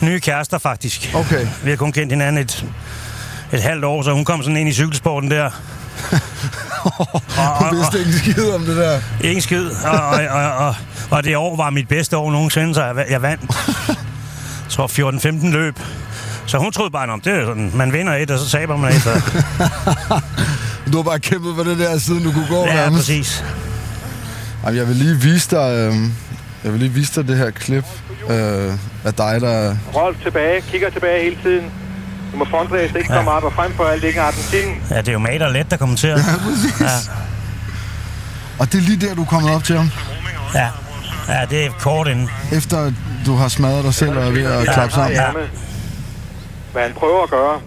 nye 0.00 0.20
kærester, 0.20 0.58
faktisk. 0.58 1.10
Okay. 1.14 1.46
Vi 1.64 1.70
har 1.70 1.76
kun 1.76 1.92
kendt 1.92 2.12
hinanden 2.12 2.42
et, 2.42 2.64
et 3.52 3.62
halvt 3.62 3.84
år, 3.84 4.02
så 4.02 4.12
hun 4.12 4.24
kom 4.24 4.42
sådan 4.42 4.56
ind 4.56 4.68
i 4.68 4.72
cykelsporten 4.72 5.30
der. 5.30 5.50
Hun 7.60 7.78
vidste 7.78 7.98
ikke 7.98 8.10
en 8.10 8.18
skid 8.18 8.50
om 8.50 8.64
det 8.64 8.76
der. 8.76 9.00
Ingen 9.24 9.40
skid. 9.42 9.66
Og, 9.84 10.00
og, 10.00 10.26
og, 10.30 10.66
og, 10.66 10.74
og 11.10 11.24
det 11.24 11.36
år 11.36 11.56
var 11.56 11.70
mit 11.70 11.88
bedste 11.88 12.16
år 12.16 12.30
nogensinde, 12.32 12.74
så 12.74 12.84
jeg, 12.84 13.06
jeg 13.10 13.22
vandt. 13.22 13.42
Jeg 13.88 13.96
tror 14.68 14.86
14-15 15.46 15.48
løb. 15.50 15.78
Så 16.46 16.58
hun 16.58 16.72
troede 16.72 16.90
bare, 16.90 17.08
om 17.08 17.20
det 17.20 17.32
er 17.32 17.44
sådan, 17.46 17.70
man 17.74 17.92
vinder 17.92 18.14
et, 18.14 18.30
og 18.30 18.38
så 18.38 18.50
taber 18.50 18.76
man 18.76 18.92
et. 18.92 19.04
Du 20.92 20.96
har 20.96 21.02
bare 21.02 21.18
kæmpet 21.18 21.56
for 21.56 21.62
det 21.62 21.78
der, 21.78 21.98
siden 21.98 22.24
du 22.24 22.32
kunne 22.32 22.46
gå. 22.48 22.66
Ja, 22.66 22.74
nærmest. 22.74 22.98
præcis. 23.00 23.44
Jamen, 24.64 24.78
jeg 24.78 24.88
vil 24.88 24.96
lige 24.96 25.14
vise 25.16 25.50
dig... 25.50 25.70
Øh, 25.76 25.94
jeg 26.64 26.72
vil 26.72 26.80
lige 26.80 26.92
vise 26.92 27.20
dig 27.20 27.28
det 27.28 27.36
her 27.36 27.50
klip 27.50 27.84
øh, 28.30 28.72
af 29.04 29.14
dig, 29.14 29.40
der... 29.40 29.76
Rolf 29.96 30.16
tilbage, 30.22 30.60
kigger 30.60 30.90
tilbage 30.90 31.22
hele 31.22 31.36
tiden. 31.42 31.64
Du 32.32 32.36
må 32.36 32.44
frontræse, 32.44 32.98
ikke 32.98 33.08
komme 33.08 33.30
op 33.30 33.44
og 33.44 33.52
frem 33.52 33.72
for 33.72 33.84
alt, 33.84 34.04
ikke 34.04 34.20
Argentin. 34.20 34.82
Ja, 34.90 34.98
det 34.98 35.08
er 35.08 35.12
jo 35.12 35.18
Mater 35.18 35.48
let, 35.48 35.70
der 35.70 35.76
kommenterer. 35.76 36.18
Ja, 36.18 36.36
præcis. 36.44 36.80
Ja. 36.80 36.86
Og 38.58 38.72
det 38.72 38.78
er 38.78 38.82
lige 38.82 39.06
der, 39.06 39.14
du 39.14 39.22
er 39.22 39.26
kommet 39.26 39.50
op 39.54 39.64
til 39.64 39.76
ham. 39.76 39.90
Ja. 40.54 40.68
ja, 41.28 41.40
det 41.50 41.66
er 41.66 41.70
kort 41.70 42.08
inden. 42.08 42.30
Efter 42.52 42.92
du 43.26 43.34
har 43.36 43.48
smadret 43.48 43.84
dig 43.84 43.94
selv 43.94 44.18
og 44.18 44.26
er 44.26 44.30
ved 44.30 44.44
at 44.44 44.64
klappe 44.74 44.94
sammen. 44.94 45.12
Ja. 45.12 45.26
Hvad 46.72 46.82
han 46.82 46.92
prøver 46.92 47.22
at 47.22 47.30
gøre 47.30 47.60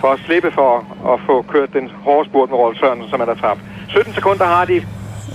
for 0.00 0.12
at 0.12 0.18
slippe 0.26 0.50
for 0.54 0.72
at 1.12 1.20
få 1.26 1.44
kørt 1.52 1.68
den 1.72 1.90
hårde 2.04 2.28
spurt 2.28 2.48
med 2.50 2.58
Rolf 2.58 2.76
Sørensen, 2.80 3.10
som 3.10 3.20
er 3.20 3.24
der 3.24 3.34
tabt. 3.34 3.60
17 3.88 4.14
sekunder 4.14 4.46
har 4.46 4.64
de. 4.64 4.86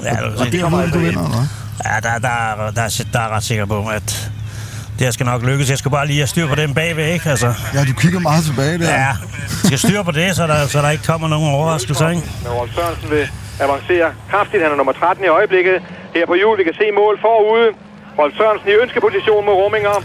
Ja, 0.04 0.16
Og 0.40 0.46
det 0.52 0.60
er 0.62 0.66
hovedet, 0.66 0.94
du 0.94 1.00
vinder, 1.00 1.26
eller? 1.26 1.46
Ja, 1.86 1.96
der, 2.06 2.20
der, 2.28 2.56
der, 2.58 2.72
der, 2.72 3.04
der 3.14 3.20
er 3.20 3.30
ret 3.36 3.44
sikker 3.44 3.66
på, 3.66 3.88
at 3.88 4.32
det 5.00 5.14
skal 5.14 5.26
nok 5.26 5.42
lykkes. 5.50 5.70
Jeg 5.70 5.78
skal 5.78 5.92
bare 5.92 6.08
lige 6.08 6.20
have 6.20 6.28
styr 6.28 6.48
på 6.48 6.56
den 6.56 6.74
bagved, 6.74 7.06
ikke? 7.16 7.30
Altså, 7.30 7.54
Ja, 7.74 7.80
du 7.90 7.94
kigger 7.94 8.20
meget 8.20 8.44
tilbage 8.50 8.78
der. 8.78 8.90
ja, 8.92 9.08
jeg 9.08 9.16
skal 9.70 9.80
styr 9.80 10.02
på 10.04 10.12
det, 10.12 10.36
så 10.36 10.44
der, 10.48 10.68
så 10.68 10.78
der 10.82 10.90
ikke 10.90 11.04
kommer 11.12 11.28
nogen 11.28 11.50
overraskelser, 11.54 12.10
ikke? 12.10 12.22
Men 12.44 12.52
Rolf 12.60 12.72
Sørensen 12.76 13.10
vil 13.16 13.26
avancere 13.66 14.08
kraftigt. 14.32 14.64
Han 14.64 14.72
er 14.72 14.76
nummer 14.82 14.94
13 14.94 15.24
i 15.26 15.28
øjeblikket. 15.28 15.76
Her 16.16 16.26
på 16.32 16.36
jul, 16.44 16.58
vi 16.62 16.64
kan 16.70 16.76
se 16.82 16.86
mål 17.02 17.14
forude. 17.26 17.68
Rolf 18.20 18.34
Sørensen 18.40 18.68
i 18.74 18.76
ønskeposition 18.84 19.42
mod 19.48 19.56
Rumminger. 19.62 19.96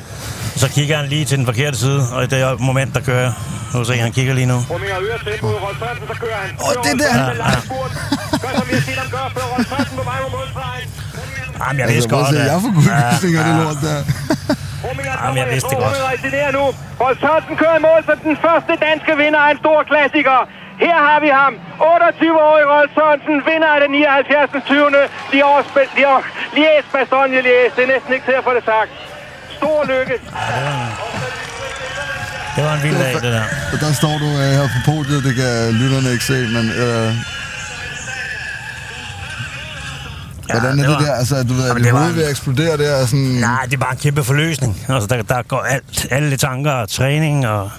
Så 0.62 0.66
kigger 0.76 0.96
han 1.00 1.06
lige 1.14 1.24
til 1.30 1.36
den 1.40 1.46
forkerte 1.50 1.76
side, 1.84 2.00
og 2.14 2.20
i 2.24 2.26
det 2.26 2.60
moment, 2.70 2.90
der 2.96 3.00
kører 3.08 3.20
jeg. 3.28 3.32
Nu 3.74 3.84
se, 3.84 3.94
han 4.06 4.12
kigger 4.18 4.34
lige 4.40 4.46
nu. 4.52 4.58
Rumminger 4.70 4.96
øger 5.04 5.18
tempoet. 5.26 5.56
Rolf 5.66 5.78
Sørensen, 5.82 6.06
så 6.12 6.16
kører 6.22 6.38
han. 6.44 6.50
Åh, 6.64 6.84
det 6.84 6.90
er 6.94 6.98
der, 7.04 7.12
han- 7.12 7.36
lang 7.44 7.62
spurt. 7.66 7.92
Gør 8.42 8.50
som 8.58 8.66
vi 8.70 8.74
har 8.78 8.84
set 8.88 8.98
ham 9.02 9.08
gøre 9.16 9.28
før. 9.36 9.44
Rolf 9.54 9.66
Sørensen 9.70 9.96
på 10.00 10.04
vej 10.10 10.18
mod 10.24 10.30
målstregen. 10.38 10.88
Jamen, 11.60 11.78
jeg 11.80 11.86
Altså, 11.88 11.94
vidste 11.94 12.08
at 12.08 12.16
godt, 12.18 12.28
se, 12.34 12.40
at... 12.40 12.46
jeg 12.52 12.60
får 12.64 12.72
gudgysninger 12.78 13.40
af 13.42 13.46
det 13.48 13.54
lort 13.64 13.78
der. 13.86 13.98
Jamen, 15.24 15.38
jeg 15.42 15.48
vidste 15.54 15.70
det 15.72 15.78
godt. 15.84 16.54
Nu. 16.58 16.64
Rolf 17.02 17.18
Sørensen 17.22 17.56
kører 17.62 17.76
i 17.80 17.82
mål 17.88 18.00
som 18.08 18.18
den 18.28 18.36
første 18.46 18.72
danske 18.86 19.12
vinder 19.22 19.40
af 19.46 19.50
en 19.54 19.58
stor 19.64 19.78
klassiker. 19.90 20.38
Her 20.86 20.98
har 21.08 21.18
vi 21.24 21.30
ham. 21.40 21.52
28-årig 21.80 22.64
Rolf 22.74 22.90
Sørensen, 22.96 23.36
vinder 23.50 23.70
af 23.74 23.80
den 23.84 23.90
79. 23.90 24.50
20. 24.66 24.90
Liège-Bastogne-Liège. 26.56 27.68
Det 27.74 27.82
er 27.86 27.90
næsten 27.94 28.10
ikke 28.14 28.26
til 28.30 28.36
at 28.40 28.44
få 28.48 28.52
det 28.58 28.64
sagt. 28.72 28.90
Stor 29.58 29.78
lykke. 29.92 30.16
Det 32.56 32.62
var 32.66 32.74
en 32.78 32.82
vild 32.86 32.98
dag, 33.04 33.14
det 33.26 33.32
der. 33.38 33.46
Der 33.84 33.92
står 34.02 34.14
du 34.24 34.28
øh, 34.42 34.50
her 34.58 34.66
på 34.74 34.80
podiet, 34.90 35.20
det 35.28 35.34
kan 35.40 35.52
lytterne 35.80 36.08
ikke 36.14 36.26
se, 36.32 36.38
men... 36.56 36.64
Øh, 36.84 37.10
hvordan 40.50 40.66
er 40.70 40.70
det 40.70 40.78
det, 40.78 40.88
var- 40.90 40.98
der? 41.00 41.12
Altså, 41.14 41.42
du 41.42 41.54
ved, 41.54 41.62
er 41.62 41.66
Jamen, 41.66 41.76
dit 41.76 41.84
det 41.84 41.92
var 41.92 41.98
hoved 41.98 42.10
en- 42.10 42.16
ved 42.16 42.24
at 42.24 42.30
eksplodere 42.30 42.76
der? 42.76 43.02
og 43.02 43.08
Sådan, 43.08 43.24
Nej, 43.24 43.64
det 43.64 43.74
er 43.74 43.78
bare 43.78 43.92
en 43.92 43.98
kæmpe 43.98 44.24
forløsning. 44.24 44.80
Altså, 44.88 45.06
der, 45.06 45.22
der 45.22 45.42
går 45.42 45.60
alt, 45.60 46.06
alle 46.10 46.36
tanker 46.36 46.72
og 46.72 46.88
træning 46.88 47.46
og 47.48 47.70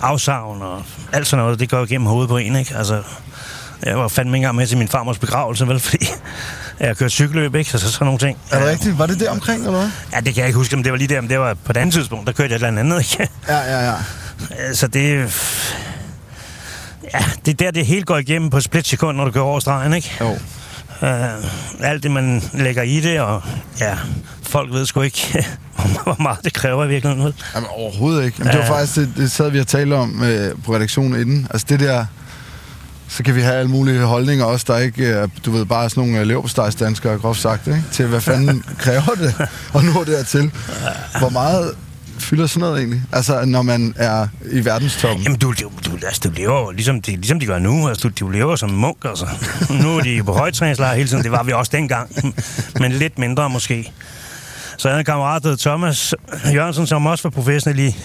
afsavn 0.00 0.62
og 0.62 0.82
alt 1.12 1.26
sådan 1.26 1.44
noget, 1.44 1.60
det 1.60 1.70
går 1.70 1.84
igennem 1.84 2.06
hovedet 2.06 2.28
på 2.28 2.36
en, 2.36 2.56
ikke? 2.56 2.74
Altså, 2.76 3.02
jeg 3.86 3.98
var 3.98 4.08
fandme 4.08 4.30
ikke 4.36 4.36
engang 4.44 4.56
med 4.56 4.66
til 4.66 4.78
min 4.78 4.88
farmors 4.88 5.18
begravelse, 5.18 5.68
vel, 5.68 5.80
fordi 5.90 6.06
jeg 6.80 6.86
har 6.88 6.94
kørt 6.94 7.10
cykelløb, 7.10 7.54
ikke? 7.54 7.70
Så, 7.70 7.78
så 7.78 7.90
sådan 7.92 8.04
nogle 8.04 8.18
ting. 8.18 8.38
Er 8.50 8.58
det 8.58 8.68
rigtigt? 8.68 8.98
Var 8.98 9.06
det 9.06 9.20
der 9.20 9.30
omkring, 9.30 9.66
eller 9.66 9.78
hvad? 9.78 9.90
Ja, 10.12 10.20
det 10.20 10.34
kan 10.34 10.36
jeg 10.40 10.46
ikke 10.46 10.56
huske, 10.58 10.76
om 10.76 10.82
det 10.82 10.92
var 10.92 10.98
lige 10.98 11.08
der, 11.14 11.20
men 11.20 11.30
det 11.30 11.38
var 11.40 11.54
på 11.54 11.72
et 11.72 11.76
andet 11.76 11.94
tidspunkt, 11.94 12.26
der 12.26 12.32
kørte 12.32 12.48
jeg 12.54 12.56
et 12.62 12.66
eller 12.66 12.80
andet, 12.80 12.98
ikke? 13.12 13.28
Ja, 13.48 13.58
ja, 13.58 13.90
ja. 13.90 13.94
Så 14.74 14.86
det... 14.86 15.30
Ja, 17.14 17.18
det 17.46 17.52
er 17.52 17.56
der, 17.64 17.70
det 17.70 17.86
hele 17.86 18.02
går 18.02 18.16
igennem 18.18 18.50
på 18.50 18.56
et 18.56 18.64
split 18.64 18.86
sekund, 18.86 19.16
når 19.16 19.24
du 19.24 19.30
kører 19.30 19.44
over 19.44 19.60
stregen, 19.60 19.92
ikke? 19.94 20.12
Jo. 20.20 20.38
Uh, 21.02 21.08
alt 21.80 22.02
det, 22.02 22.10
man 22.10 22.42
lægger 22.52 22.82
i 22.82 23.00
det, 23.00 23.20
og 23.20 23.42
ja, 23.80 23.96
folk 24.42 24.72
ved 24.72 24.86
sgu 24.86 25.00
ikke, 25.00 25.46
hvor 26.04 26.22
meget 26.22 26.38
det 26.44 26.52
kræver 26.52 26.84
i 26.84 26.88
virkeligheden. 26.88 27.24
vel? 27.24 27.34
Jamen, 27.54 27.68
overhovedet 27.76 28.24
ikke. 28.24 28.36
Jamen, 28.38 28.52
det 28.52 28.60
var 28.60 28.66
faktisk, 28.66 28.96
det, 28.96 29.12
det 29.16 29.30
sad 29.30 29.50
vi 29.50 29.60
og 29.60 29.66
talte 29.66 29.94
om 29.94 30.22
øh, 30.24 30.54
på 30.64 30.74
redaktionen 30.74 31.20
inden. 31.20 31.46
Altså 31.50 31.66
det 31.70 31.80
der, 31.80 32.06
så 33.08 33.22
kan 33.22 33.34
vi 33.34 33.40
have 33.40 33.54
alle 33.54 33.70
mulige 33.70 34.00
holdninger 34.00 34.44
også, 34.44 34.64
der 34.68 34.78
ikke, 34.78 35.06
øh, 35.06 35.28
du 35.46 35.50
ved, 35.50 35.64
bare 35.64 35.90
sådan 35.90 36.04
nogle 36.04 36.20
øh, 36.20 36.26
leverpostejsdanskere, 36.26 37.18
groft 37.18 37.40
sagt, 37.40 37.66
ikke? 37.66 37.82
Til 37.92 38.06
hvad 38.06 38.20
fanden 38.20 38.64
kræver 38.84 39.14
det 39.16 39.34
at 39.74 39.84
nå 39.84 40.04
dertil. 40.04 40.52
Hvor 41.18 41.28
meget 41.28 41.74
fylder 42.20 42.46
sådan 42.46 42.60
noget 42.60 42.78
egentlig? 42.78 43.02
Altså, 43.12 43.44
når 43.44 43.62
man 43.62 43.94
er 43.96 44.28
i 44.52 44.64
verdenstoppen. 44.64 45.22
Jamen, 45.22 45.38
du, 45.38 45.52
du, 45.52 45.70
du, 45.86 46.06
altså, 46.06 46.20
du 46.24 46.30
lever 46.36 46.72
ligesom 46.72 47.02
de, 47.02 47.10
ligesom 47.10 47.40
de 47.40 47.46
gør 47.46 47.58
nu. 47.58 47.88
Altså, 47.88 48.08
du, 48.08 48.24
du 48.26 48.30
lever 48.30 48.56
som 48.56 48.70
munk, 48.70 48.96
altså. 49.04 49.26
Nu 49.70 49.96
er 49.96 50.00
de 50.00 50.22
på 50.22 50.32
højtræningslejr 50.32 50.94
hele 50.94 51.08
tiden. 51.08 51.22
Det 51.22 51.32
var 51.32 51.42
vi 51.42 51.52
også 51.52 51.70
dengang. 51.74 52.34
Men 52.80 52.92
lidt 52.92 53.18
mindre 53.18 53.50
måske. 53.50 53.92
Så 54.76 54.88
jeg 54.88 54.92
havde 54.92 55.00
en 55.00 55.04
kammerat, 55.04 55.42
der 55.42 55.48
hed 55.48 55.56
Thomas 55.56 56.14
Jørgensen, 56.54 56.86
som 56.86 57.06
også 57.06 57.22
var 57.22 57.30
professionel 57.30 57.78
i 57.78 57.96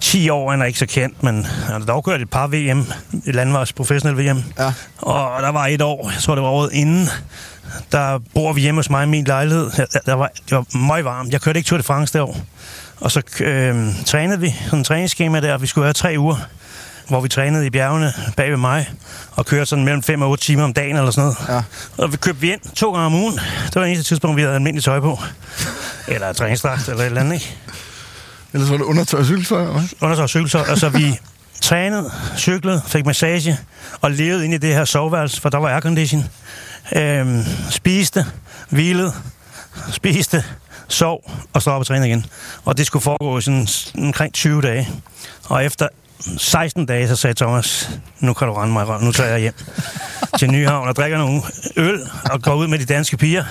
10 0.00 0.28
år. 0.28 0.50
Han 0.50 0.62
er 0.62 0.64
ikke 0.64 0.78
så 0.78 0.86
kendt, 0.86 1.22
men 1.22 1.44
han 1.44 1.72
har 1.72 1.78
dog 1.78 2.04
kørt 2.04 2.20
et 2.20 2.30
par 2.30 2.46
VM, 2.46 2.86
et 3.26 3.34
landvejs 3.34 3.72
professionel 3.72 4.18
VM. 4.18 4.42
Ja. 4.58 4.72
Og 4.98 5.42
der 5.42 5.48
var 5.48 5.66
et 5.66 5.82
år, 5.82 6.10
jeg 6.14 6.22
tror 6.22 6.34
det 6.34 6.44
var 6.44 6.50
året 6.50 6.70
inden, 6.72 7.08
der 7.92 8.18
bor 8.34 8.52
vi 8.52 8.60
hjemme 8.60 8.78
hos 8.78 8.90
mig 8.90 9.04
i 9.04 9.06
min 9.06 9.24
lejlighed. 9.24 9.70
Der, 10.06 10.14
var, 10.14 10.30
det 10.48 10.56
var 10.56 10.78
meget 10.78 11.04
varmt. 11.04 11.32
Jeg 11.32 11.40
kørte 11.40 11.58
ikke 11.58 11.68
Tour 11.68 11.76
de 11.76 11.82
France 11.82 12.12
det 12.12 12.20
år. 12.20 12.36
Og 13.00 13.10
så 13.10 13.22
øh, 13.40 13.86
trænede 14.06 14.40
vi 14.40 14.54
sådan 14.64 14.78
en 14.78 14.84
træningsskema 14.84 15.40
der. 15.40 15.58
Vi 15.58 15.66
skulle 15.66 15.84
have 15.84 15.92
tre 15.92 16.14
uger, 16.18 16.36
hvor 17.08 17.20
vi 17.20 17.28
trænede 17.28 17.66
i 17.66 17.70
bjergene 17.70 18.12
bag 18.36 18.50
ved 18.50 18.56
mig. 18.56 18.90
Og 19.32 19.46
kørte 19.46 19.66
sådan 19.66 19.84
mellem 19.84 20.02
5 20.02 20.22
og 20.22 20.30
8 20.30 20.44
timer 20.44 20.64
om 20.64 20.72
dagen 20.72 20.96
eller 20.96 21.10
sådan 21.10 21.34
noget. 21.48 21.64
Ja. 21.98 22.02
Og 22.04 22.12
vi 22.12 22.16
købte 22.16 22.40
vi 22.40 22.52
ind 22.52 22.60
to 22.76 22.92
gange 22.92 23.06
om 23.06 23.14
ugen. 23.14 23.34
Det 23.66 23.74
var 23.74 23.80
det 23.82 23.90
eneste 23.90 24.08
tidspunkt, 24.10 24.36
vi 24.36 24.42
havde 24.42 24.54
almindeligt 24.54 24.84
tøj 24.84 25.00
på. 25.00 25.18
Eller 26.08 26.32
træningsdragt 26.32 26.88
eller 26.88 27.02
et 27.02 27.06
eller 27.06 27.20
andet, 27.20 27.34
ikke? 27.34 27.56
Ellers 28.52 28.70
var 28.70 28.76
det 28.76 28.84
undertøj 28.84 29.20
og 29.20 29.26
cykeltøj, 29.26 29.62
eller 29.62 29.82
undertøj 30.00 30.22
og 30.22 30.28
cykeltøj. 30.28 30.64
Altså, 30.68 30.88
vi 30.88 31.18
trænede, 31.60 32.10
cyklede, 32.36 32.82
fik 32.86 33.06
massage 33.06 33.58
og 34.00 34.10
levede 34.10 34.44
ind 34.44 34.54
i 34.54 34.58
det 34.58 34.74
her 34.74 34.84
soveværelse, 34.84 35.40
for 35.40 35.48
der 35.48 35.58
var 35.58 35.68
aircondition. 35.68 36.24
Øhm, 36.96 37.44
spiste, 37.70 38.26
hvilede, 38.68 39.12
spiste, 39.92 40.44
sov 40.88 41.30
og 41.52 41.62
stod 41.62 41.72
op 41.72 41.80
og 41.80 41.86
trænede 41.86 42.08
igen. 42.08 42.26
Og 42.64 42.78
det 42.78 42.86
skulle 42.86 43.02
foregå 43.02 43.38
i 43.38 43.42
sådan 43.42 43.68
omkring 43.98 44.34
20 44.34 44.62
dage. 44.62 44.88
Og 45.44 45.64
efter 45.64 45.88
16 46.38 46.86
dage, 46.86 47.08
så 47.08 47.16
sagde 47.16 47.34
Thomas, 47.34 47.90
nu 48.20 48.34
kan 48.34 48.48
du 48.48 48.54
rende 48.54 48.72
mig 48.72 48.88
røven, 48.88 49.04
nu 49.04 49.12
tager 49.12 49.30
jeg 49.30 49.40
hjem 49.40 49.54
til 50.38 50.50
Nyhavn 50.50 50.88
og 50.88 50.96
drikker 50.96 51.18
nogle 51.18 51.42
øl 51.76 52.00
og 52.30 52.42
går 52.42 52.54
ud 52.54 52.66
med 52.66 52.78
de 52.78 52.84
danske 52.84 53.16
piger. 53.16 53.44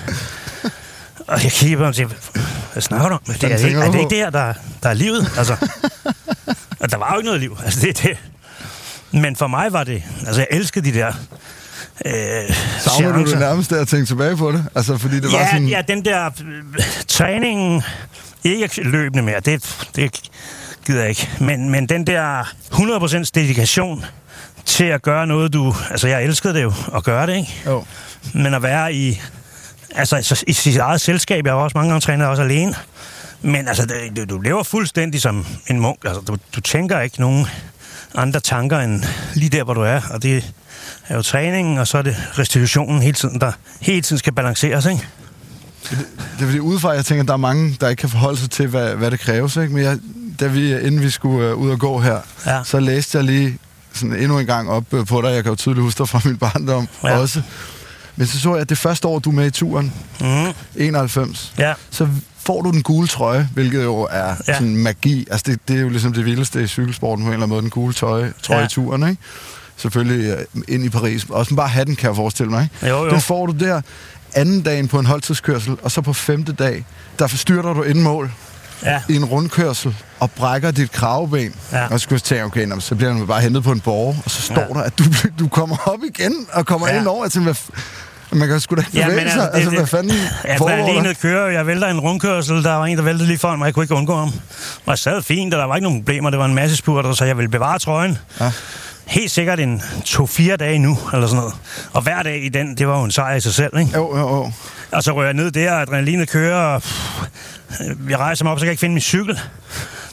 Og 1.27 1.43
jeg 1.43 1.51
kigger 1.51 1.77
på 1.77 1.83
ham 1.83 1.89
og 1.89 1.95
siger, 1.95 2.09
hvad 2.73 2.81
snakker 2.81 3.09
du 3.09 3.13
om? 3.13 3.21
Det 3.27 3.43
er, 3.43 3.47
det, 3.47 3.59
tænker 3.59 3.81
er 3.81 3.91
det 3.91 3.99
ikke 3.99 4.15
der, 4.15 4.29
der, 4.29 4.53
der 4.83 4.89
er 4.89 4.93
livet? 4.93 5.31
Altså, 5.37 5.55
og 6.79 6.91
der 6.91 6.97
var 6.97 7.11
jo 7.11 7.17
ikke 7.17 7.25
noget 7.25 7.41
liv. 7.41 7.57
Altså, 7.65 7.79
det 7.79 7.89
er 7.89 8.09
det. 8.09 8.17
Men 9.11 9.35
for 9.35 9.47
mig 9.47 9.73
var 9.73 9.83
det... 9.83 10.03
Altså, 10.25 10.41
jeg 10.41 10.47
elskede 10.51 10.91
de 10.91 10.99
der... 10.99 11.13
Øh, 12.05 12.55
Savner 12.79 13.11
du 13.11 13.31
det 13.31 13.39
nærmest 13.39 13.71
at 13.71 13.87
tænke 13.87 14.05
tilbage 14.05 14.37
på 14.37 14.51
det? 14.51 14.65
Altså, 14.75 14.97
fordi 14.97 15.15
det 15.15 15.31
var 15.31 15.39
ja, 15.39 15.51
sådan... 15.51 15.67
ja, 15.67 15.81
den 15.87 16.05
der 16.05 16.25
øh, 16.25 16.83
træning, 17.07 17.83
ikke 18.43 18.81
løbende 18.83 19.23
mere, 19.23 19.39
det, 19.39 19.87
det 19.95 20.21
gider 20.85 20.99
jeg 21.01 21.09
ikke. 21.09 21.29
Men, 21.39 21.69
men 21.69 21.89
den 21.89 22.07
der 22.07 22.43
100% 22.71 23.31
dedikation 23.35 24.05
til 24.65 24.83
at 24.83 25.01
gøre 25.01 25.27
noget, 25.27 25.53
du... 25.53 25.75
Altså, 25.91 26.07
jeg 26.07 26.23
elskede 26.23 26.53
det 26.53 26.63
jo, 26.63 26.73
at 26.95 27.03
gøre 27.03 27.27
det, 27.27 27.35
ikke? 27.35 27.61
Jo. 27.65 27.85
Men 28.33 28.53
at 28.53 28.63
være 28.63 28.93
i... 28.93 29.21
Altså, 29.95 30.19
så 30.21 30.43
i 30.47 30.53
sit 30.53 30.77
eget 30.77 31.01
selskab. 31.01 31.45
Jeg 31.45 31.53
har 31.53 31.59
også 31.59 31.77
mange 31.77 31.89
gange 31.89 32.01
trænet 32.01 32.27
også 32.27 32.43
alene. 32.43 32.75
Men 33.41 33.67
altså, 33.67 33.87
du, 34.17 34.25
du 34.25 34.39
lever 34.39 34.63
fuldstændig 34.63 35.21
som 35.21 35.45
en 35.67 35.79
munk. 35.79 35.97
Altså, 36.05 36.21
du, 36.21 36.37
du 36.55 36.61
tænker 36.61 36.99
ikke 36.99 37.19
nogen 37.19 37.47
andre 38.15 38.39
tanker 38.39 38.79
end 38.79 39.03
lige 39.33 39.49
der, 39.49 39.63
hvor 39.63 39.73
du 39.73 39.81
er. 39.81 40.01
Og 40.11 40.23
det 40.23 40.53
er 41.07 41.15
jo 41.15 41.21
træningen, 41.21 41.77
og 41.77 41.87
så 41.87 41.97
er 41.97 42.01
det 42.01 42.15
restitutionen 42.39 43.01
hele 43.01 43.13
tiden, 43.13 43.41
der 43.41 43.51
hele 43.81 44.01
tiden 44.01 44.17
skal 44.19 44.33
balanceres, 44.33 44.85
ikke? 44.85 45.07
Det, 45.89 45.97
det 46.37 46.41
er 46.41 46.45
fordi 46.45 46.59
udefra, 46.59 46.89
jeg 46.89 47.05
tænker, 47.05 47.21
at 47.23 47.27
der 47.27 47.33
er 47.33 47.37
mange, 47.37 47.77
der 47.81 47.89
ikke 47.89 47.99
kan 48.01 48.09
forholde 48.09 48.37
sig 48.37 48.49
til, 48.49 48.67
hvad, 48.67 48.95
hvad 48.95 49.11
det 49.11 49.19
kræves. 49.19 49.55
Ikke? 49.55 49.73
Men 49.73 49.83
jeg, 49.83 49.97
da 50.39 50.47
vi, 50.47 50.71
inden 50.79 51.01
vi 51.01 51.09
skulle 51.09 51.55
uh, 51.55 51.61
ud 51.61 51.69
og 51.69 51.79
gå 51.79 51.99
her, 51.99 52.19
Ja. 52.45 52.63
så 52.63 52.79
læste 52.79 53.17
jeg 53.17 53.25
lige 53.25 53.57
sådan 53.93 54.15
endnu 54.15 54.39
en 54.39 54.45
gang 54.45 54.69
op 54.69 54.93
øh, 54.93 55.05
på 55.05 55.21
dig. 55.21 55.27
Jeg 55.33 55.43
kan 55.43 55.49
jo 55.51 55.55
tydeligt 55.55 55.83
huske 55.83 55.97
dig 55.97 56.09
fra 56.09 56.21
min 56.25 56.37
barndom 56.37 56.87
Ja. 57.03 57.17
også. 57.17 57.41
Men 58.15 58.27
så 58.27 58.39
så 58.39 58.51
jeg, 58.53 58.61
at 58.61 58.69
det 58.69 58.77
første 58.77 59.07
år, 59.07 59.19
du 59.19 59.29
er 59.29 59.33
med 59.33 59.45
i 59.45 59.51
turen, 59.51 59.93
Mm. 60.21 60.53
91, 60.75 61.53
Ja. 61.59 61.73
så 61.89 62.07
får 62.39 62.61
du 62.61 62.71
den 62.71 62.83
gule 62.83 63.07
trøje, 63.07 63.49
hvilket 63.53 63.83
jo 63.83 64.07
er 64.11 64.35
Ja. 64.47 64.53
sådan 64.53 64.77
magi. 64.77 65.27
Altså 65.31 65.43
det, 65.47 65.59
det 65.67 65.75
er 65.77 65.81
jo 65.81 65.89
ligesom 65.89 66.13
det 66.13 66.25
vildeste 66.25 66.63
i 66.63 66.67
cykelsporten 66.67 67.25
på 67.25 67.27
en 67.29 67.33
eller 67.33 67.43
anden 67.43 67.49
måde, 67.49 67.61
den 67.61 67.69
gule 67.69 67.93
trøje, 67.93 68.33
trøje 68.43 68.59
ja. 68.59 68.65
i 68.65 68.69
turen, 68.69 69.09
ikke? 69.09 69.21
Selvfølgelig 69.77 70.29
øh, 70.31 70.37
ind 70.67 70.85
i 70.85 70.89
Paris. 70.89 71.25
Også 71.29 71.55
bare 71.55 71.67
hatten, 71.67 71.95
kan 71.95 72.07
jeg 72.07 72.15
forestille 72.15 72.49
mig, 72.51 72.69
ikke? 72.83 72.87
Jo, 72.95 73.03
jo. 73.05 73.09
Den 73.09 73.21
får 73.21 73.45
du 73.45 73.53
der 73.53 73.81
anden 74.33 74.61
dagen 74.61 74.87
på 74.87 74.99
en 74.99 75.05
holdtidskørsel, 75.05 75.77
og 75.83 75.91
så 75.91 76.01
på 76.01 76.13
femte 76.13 76.51
dag, 76.53 76.85
der 77.19 77.27
forstyrter 77.27 77.73
du 77.73 77.83
inden 77.83 78.03
mål 78.03 78.31
Ja. 78.85 79.01
i 79.09 79.15
en 79.15 79.25
rundkørsel 79.25 79.95
og 80.19 80.31
brækker 80.31 80.71
dit 80.71 80.91
kravben. 80.91 81.55
Ja. 81.71 81.83
Og 81.85 81.99
så 81.99 82.03
skulle 82.03 82.15
jeg 82.17 82.23
tænke, 82.23 82.43
okay, 82.43 82.65
nå, 82.65 82.79
så 82.79 82.95
bliver 82.95 83.13
den 83.13 83.27
bare 83.27 83.41
hentet 83.41 83.63
på 83.63 83.71
en 83.71 83.79
borger, 83.79 84.15
og 84.25 84.31
så 84.31 84.41
står 84.41 84.55
Ja. 84.61 84.67
der, 84.73 84.81
at 84.83 84.99
du, 84.99 85.03
du 85.39 85.47
kommer 85.47 85.77
op 85.85 85.99
igen 86.15 86.33
og 86.53 86.65
kommer 86.65 86.87
Ja. 86.89 86.99
ind 86.99 87.07
over. 87.07 87.27
Jeg 87.35 87.55
man 88.31 88.47
kan 88.47 88.59
sgu 88.59 88.75
da 88.75 88.81
ikke 88.81 88.97
Ja, 88.97 89.07
bevæge 89.09 89.31
sig. 89.31 89.41
altså, 89.43 89.49
Altså, 89.53 89.69
hvad 89.69 89.87
fanden 89.87 90.11
foregår 90.57 90.67
der? 90.67 90.83
adrenalinet 90.83 91.19
kører, 91.19 91.51
jeg 91.51 91.67
vælter 91.67 91.87
en 91.87 91.99
rundkørsel, 91.99 92.63
der 92.63 92.73
var 92.73 92.85
en, 92.85 92.97
der 92.97 93.03
væltede 93.03 93.27
lige 93.27 93.37
foran 93.39 93.57
mig, 93.59 93.65
jeg 93.65 93.73
kunne 93.73 93.83
ikke 93.83 93.95
undgå 93.95 94.15
ham. 94.15 94.27
Og 94.85 94.89
jeg 94.89 94.97
sad 94.97 95.21
fint, 95.21 95.53
og 95.53 95.59
der 95.59 95.65
var 95.65 95.75
ikke 95.75 95.83
nogen 95.83 96.01
problemer, 96.01 96.29
det 96.29 96.39
var 96.39 96.45
en 96.45 96.55
masse 96.55 96.75
spurter, 96.75 97.13
så 97.13 97.25
jeg 97.25 97.37
ville 97.37 97.49
bevare 97.49 97.79
trøjen. 97.79 98.17
Ja. 98.39 98.51
Helt 99.07 99.31
sikkert 99.31 99.59
en 99.59 99.81
to-fire 100.05 100.57
dage 100.57 100.79
nu, 100.79 100.97
eller 101.13 101.27
sådan 101.27 101.37
noget. 101.37 101.53
Og 101.93 102.01
hver 102.01 102.23
dag 102.23 102.43
i 102.45 102.49
den, 102.49 102.77
det 102.77 102.87
var 102.87 102.97
jo 102.97 103.03
en 103.03 103.11
sejr 103.11 103.35
i 103.35 103.41
sig 103.41 103.53
selv, 103.53 103.77
ikke? 103.79 103.91
Jo, 103.95 104.17
jo, 104.17 104.27
jo. 104.35 104.51
Og 104.91 105.03
så 105.03 105.11
rører 105.11 105.25
jeg 105.25 105.33
ned 105.33 105.51
der, 105.51 105.73
adrenalinet 105.73 106.29
kører, 106.29 106.55
og 106.55 106.81
pff, 106.81 107.21
jeg 108.09 108.17
rejser 108.19 108.45
mig 108.45 108.51
op, 108.51 108.59
så 108.59 108.61
kan 108.61 108.67
jeg 108.67 108.71
ikke 108.71 108.79
finde 108.79 108.93
min 108.93 109.01
cykel. 109.01 109.39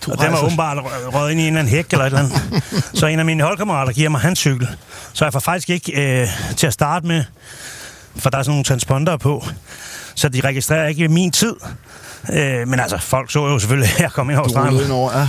Du 0.06 0.12
og 0.12 0.18
den 0.18 0.32
var 0.32 0.44
åbenbart 0.44 0.78
rø- 0.78 1.08
røget 1.16 1.30
ind 1.30 1.40
i 1.40 1.42
en 1.42 1.48
eller 1.48 1.60
anden 1.60 1.74
hæk 1.74 1.86
eller 1.92 2.04
et 2.04 2.06
eller 2.06 2.18
andet. 2.18 2.42
så 2.98 3.06
en 3.06 3.18
af 3.18 3.24
mine 3.24 3.42
holdkammerater 3.42 3.92
giver 3.92 4.08
mig 4.08 4.20
hans 4.20 4.38
cykel. 4.38 4.68
Så 5.12 5.24
jeg 5.24 5.32
får 5.32 5.40
faktisk 5.40 5.70
ikke 5.70 6.20
øh, 6.22 6.28
til 6.56 6.66
at 6.66 6.72
starte 6.72 7.06
med, 7.06 7.24
for 8.16 8.30
der 8.30 8.38
er 8.38 8.42
sådan 8.42 8.50
nogle 8.52 8.64
transponder 8.64 9.16
på, 9.16 9.44
så 10.14 10.28
de 10.28 10.40
registrerer 10.40 10.86
ikke 10.86 11.08
min 11.08 11.32
tid. 11.32 11.54
Øh, 12.32 12.68
men 12.68 12.80
altså, 12.80 12.98
folk 12.98 13.32
så 13.32 13.46
jo 13.46 13.58
selvfølgelig, 13.58 13.90
at 13.94 14.00
jeg 14.00 14.10
kom 14.12 14.30
ind 14.30 14.38
over 14.38 14.92
over, 14.92 15.18
ja. 15.18 15.28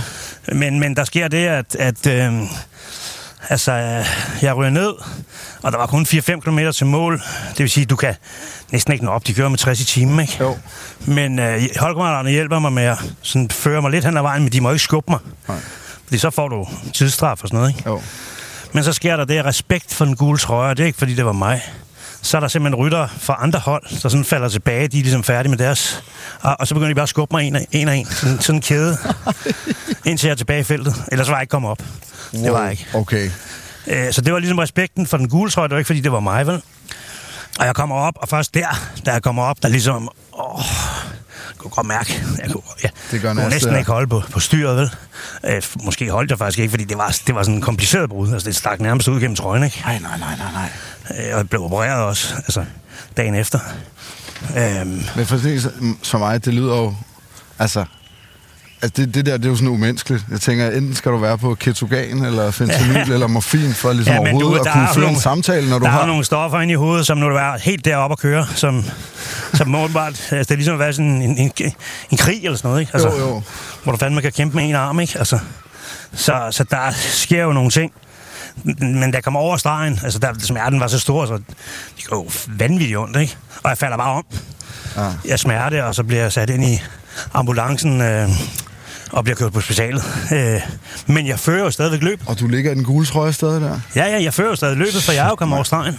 Men, 0.54 0.80
men 0.80 0.96
der 0.96 1.04
sker 1.04 1.28
det, 1.28 1.46
at, 1.46 1.76
at 1.78 2.06
øh, 2.06 2.32
altså, 3.50 3.72
jeg 4.42 4.56
ryger 4.56 4.70
ned, 4.70 4.92
og 5.62 5.72
der 5.72 5.78
var 5.78 5.86
kun 5.86 6.02
4-5 6.02 6.40
km 6.40 6.58
til 6.74 6.86
mål. 6.86 7.22
Det 7.50 7.58
vil 7.58 7.70
sige, 7.70 7.82
at 7.82 7.90
du 7.90 7.96
kan 7.96 8.14
næsten 8.72 8.92
ikke 8.92 9.04
nå 9.04 9.10
op. 9.10 9.26
De 9.26 9.34
kører 9.34 9.48
med 9.48 9.58
60 9.58 9.80
i 9.80 9.84
timen, 9.84 10.20
ikke? 10.20 10.36
Jo. 10.40 10.56
Men 11.06 11.38
øh, 11.38 11.62
holdkammeraterne 11.78 12.30
hjælper 12.30 12.58
mig 12.58 12.72
med 12.72 12.82
at 12.82 12.98
sådan, 13.22 13.50
føre 13.50 13.82
mig 13.82 13.90
lidt 13.90 14.04
hen 14.04 14.16
ad 14.16 14.22
vejen, 14.22 14.42
men 14.42 14.52
de 14.52 14.60
må 14.60 14.70
ikke 14.70 14.82
skubbe 14.82 15.10
mig. 15.10 15.20
Nej. 15.48 15.58
Fordi 16.04 16.18
så 16.18 16.30
får 16.30 16.48
du 16.48 16.68
tidsstraf 16.94 17.42
og 17.42 17.48
sådan 17.48 17.56
noget, 17.56 17.70
ikke? 17.76 17.82
Jo. 17.86 18.02
Men 18.72 18.84
så 18.84 18.92
sker 18.92 19.16
der 19.16 19.24
det 19.24 19.44
respekt 19.44 19.94
for 19.94 20.04
den 20.04 20.16
gule 20.16 20.38
trøje, 20.38 20.70
og 20.70 20.76
det 20.76 20.82
er 20.82 20.86
ikke 20.86 20.98
fordi, 20.98 21.14
det 21.14 21.24
var 21.24 21.32
mig. 21.32 21.62
Så 22.22 22.36
er 22.36 22.40
der 22.40 22.48
simpelthen 22.48 22.84
rytter 22.84 23.08
fra 23.18 23.36
andre 23.40 23.58
hold, 23.58 23.82
der 24.02 24.08
sådan 24.08 24.24
falder 24.24 24.48
tilbage. 24.48 24.88
De 24.88 24.98
er 24.98 25.02
ligesom 25.02 25.24
færdige 25.24 25.50
med 25.50 25.58
deres. 25.58 26.02
Og, 26.40 26.56
og 26.60 26.66
så 26.68 26.74
begynder 26.74 26.88
de 26.88 26.94
bare 26.94 27.02
at 27.02 27.08
skubbe 27.08 27.34
mig 27.34 27.46
en 27.46 27.56
af 27.56 27.66
en. 27.72 27.88
af 27.88 27.94
en 27.94 28.06
sådan, 28.06 28.40
sådan 28.40 28.56
en 28.56 28.62
kæde. 28.62 28.98
indtil 30.06 30.26
jeg 30.26 30.32
er 30.32 30.36
tilbage 30.36 30.60
i 30.60 30.64
feltet. 30.64 30.94
Ellers 31.12 31.28
var 31.28 31.34
jeg 31.34 31.42
ikke 31.42 31.50
kommet 31.50 31.70
op. 31.70 31.82
Det 32.32 32.52
var 32.52 32.62
jeg 32.62 32.70
ikke. 32.70 32.86
Okay. 32.94 33.30
Øh, 33.86 34.12
så 34.12 34.20
det 34.20 34.32
var 34.32 34.38
ligesom 34.38 34.58
respekten 34.58 35.06
for 35.06 35.16
den 35.16 35.28
gule 35.28 35.50
trøje. 35.50 35.68
Det 35.68 35.72
var 35.72 35.78
ikke 35.78 35.86
fordi, 35.86 36.00
det 36.00 36.12
var 36.12 36.20
mig, 36.20 36.46
vel? 36.46 36.62
Og 37.58 37.66
jeg 37.66 37.74
kommer 37.74 37.96
op, 37.96 38.14
og 38.16 38.28
først 38.28 38.54
der, 38.54 38.66
da 39.06 39.12
jeg 39.12 39.22
kommer 39.22 39.42
op, 39.42 39.62
der 39.62 39.68
ligesom... 39.68 40.08
Åh, 40.38 40.60
kunne 41.68 41.76
godt 41.76 41.86
mærke, 41.86 42.24
jeg 42.42 42.50
kunne, 42.50 42.62
ja, 42.82 42.88
Det 43.10 43.22
gør 43.22 43.28
kunne 43.28 43.42
næste, 43.42 43.54
næsten 43.54 43.76
ikke 43.78 43.90
holde 43.90 44.06
på, 44.06 44.22
på 44.32 44.40
styret, 44.40 44.76
vel? 44.76 44.90
Øh, 45.44 45.62
måske 45.84 46.10
holdt 46.10 46.30
jeg 46.30 46.38
faktisk 46.38 46.58
ikke, 46.58 46.70
fordi 46.70 46.84
det 46.84 46.98
var, 46.98 47.16
det 47.26 47.34
var 47.34 47.42
sådan 47.42 47.54
en 47.54 47.60
kompliceret 47.60 48.08
brud. 48.08 48.32
Altså, 48.32 48.48
det 48.48 48.56
stak 48.56 48.80
nærmest 48.80 49.08
ud 49.08 49.20
gennem 49.20 49.36
trøjen, 49.36 49.64
ikke? 49.64 49.82
Nej, 49.84 49.98
nej, 49.98 50.18
nej, 50.18 50.36
nej, 50.36 50.52
nej. 50.52 50.70
Øh, 51.10 51.32
og 51.32 51.38
jeg 51.38 51.48
blev 51.48 51.64
opereret 51.64 52.04
også, 52.04 52.34
altså 52.36 52.64
dagen 53.16 53.34
efter. 53.34 53.58
Øhm, 54.56 55.02
Men 55.16 55.26
for 55.26 55.36
det, 55.36 55.72
som 56.02 56.20
mig, 56.20 56.44
det 56.44 56.54
lyder 56.54 56.76
jo... 56.76 56.94
Altså, 57.58 57.84
altså 58.86 59.02
det, 59.02 59.14
det 59.14 59.26
der, 59.26 59.36
det 59.36 59.44
er 59.44 59.48
jo 59.50 59.56
sådan 59.56 59.68
umenneskeligt. 59.68 60.24
Jeg 60.30 60.40
tænker, 60.40 60.70
enten 60.70 60.94
skal 60.94 61.12
du 61.12 61.16
være 61.16 61.38
på 61.38 61.54
ketogen, 61.54 62.24
eller 62.24 62.50
fentanyl, 62.50 63.12
eller 63.12 63.26
morfin, 63.26 63.74
for 63.74 63.92
ligesom 63.92 64.14
Ja, 64.14 64.20
overhovedet 64.20 64.50
du- 64.52 64.56
at 64.58 64.64
der 64.64 64.70
er 64.70 64.74
kunne 64.86 64.94
føre 64.94 65.02
nogle- 65.04 65.14
en 65.16 65.20
samtale, 65.22 65.70
når 65.70 65.78
du 65.78 65.84
der 65.84 65.90
har... 65.90 66.02
er 66.02 66.06
nogle 66.06 66.24
stoffer 66.24 66.60
inde 66.60 66.72
i 66.72 66.76
hovedet, 66.76 67.06
som 67.06 67.18
når 67.18 67.28
du 67.28 67.36
er 67.36 67.58
helt 67.58 67.84
deroppe 67.84 68.12
at 68.12 68.18
køre, 68.18 68.46
som, 68.54 68.84
som 69.54 69.74
åbenbart, 69.74 70.08
altså 70.08 70.36
det 70.38 70.50
er 70.50 70.54
ligesom 70.54 70.74
at 70.74 70.78
være 70.80 70.92
sådan 70.92 71.22
en, 71.22 71.38
en, 71.38 71.52
en 72.10 72.18
krig 72.18 72.44
eller 72.44 72.56
sådan 72.56 72.68
noget, 72.68 72.80
ikke? 72.80 72.90
Altså, 72.94 73.08
Jo, 73.08 73.18
jo. 73.18 73.42
Hvor 73.82 73.92
du 73.92 73.98
fandme 73.98 74.22
kan 74.22 74.32
kæmpe 74.32 74.56
med 74.56 74.64
en 74.68 74.74
arm, 74.74 75.00
ikke? 75.00 75.18
Altså, 75.18 75.38
så, 76.14 76.48
så 76.50 76.64
der 76.70 76.90
sker 76.96 77.42
jo 77.42 77.52
nogle 77.52 77.70
ting. 77.70 77.92
Men 78.78 79.10
da 79.10 79.16
jeg 79.16 79.24
kom 79.24 79.36
over 79.36 79.56
stregen, 79.56 80.00
altså 80.04 80.18
der 80.18 80.28
smerten 80.38 80.80
var 80.80 80.86
så 80.86 80.98
stor, 80.98 81.26
så 81.26 81.34
det 81.96 82.04
går 82.06 82.16
jo 82.16 82.26
vanvittigt 82.48 82.98
ondt, 82.98 83.16
ikke? 83.16 83.36
Og 83.62 83.68
jeg 83.70 83.78
falder 83.78 83.96
bare 83.96 84.10
om. 84.12 84.24
Ja. 84.96 85.02
Jeg 85.24 85.38
smerte, 85.38 85.84
og 85.84 85.94
så 85.94 86.02
bliver 86.04 86.22
jeg 86.22 86.32
sat 86.32 86.50
ind 86.50 86.64
i 86.64 86.82
ambulancen 87.34 88.00
øh, 88.00 88.28
og 89.16 89.24
bliver 89.24 89.36
kørt 89.36 89.52
på 89.52 89.60
specialet. 89.60 90.04
Øh, 90.32 90.60
men 91.06 91.26
jeg 91.26 91.38
fører 91.38 91.64
jo 91.64 91.70
stadigvæk 91.70 92.02
løb. 92.02 92.20
Og 92.26 92.40
du 92.40 92.46
ligger 92.46 92.70
i 92.70 92.74
den 92.74 92.84
gule 92.84 93.06
trøje 93.06 93.32
stadig 93.32 93.60
der? 93.60 93.80
Ja, 93.96 94.06
ja, 94.06 94.22
jeg 94.22 94.34
fører 94.34 94.48
jo 94.48 94.56
stadig 94.56 94.76
løbet, 94.76 95.02
for 95.02 95.12
jeg 95.12 95.24
er 95.24 95.28
jo 95.28 95.34
kommet 95.34 95.54
over 95.56 95.64
stregen. 95.64 95.98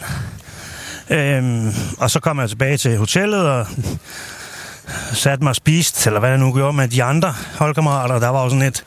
Øhm, 1.10 1.74
og 1.98 2.12
så 2.12 2.20
kom 2.20 2.40
jeg 2.40 2.50
tilbage 2.50 2.78
til 2.78 2.98
hotellet 2.98 3.40
og 3.40 3.68
satte 5.14 5.44
mig 5.44 5.50
og 5.50 5.56
spiste, 5.56 6.10
eller 6.10 6.20
hvad 6.20 6.30
jeg 6.30 6.40
nu 6.40 6.54
gjorde 6.54 6.78
med 6.78 6.88
de 6.88 7.04
andre 7.04 7.34
holdkammerater. 7.58 8.20
Der 8.20 8.30
var 8.30 8.44
jo 8.44 8.50
sådan 8.50 8.62
et 8.62 8.84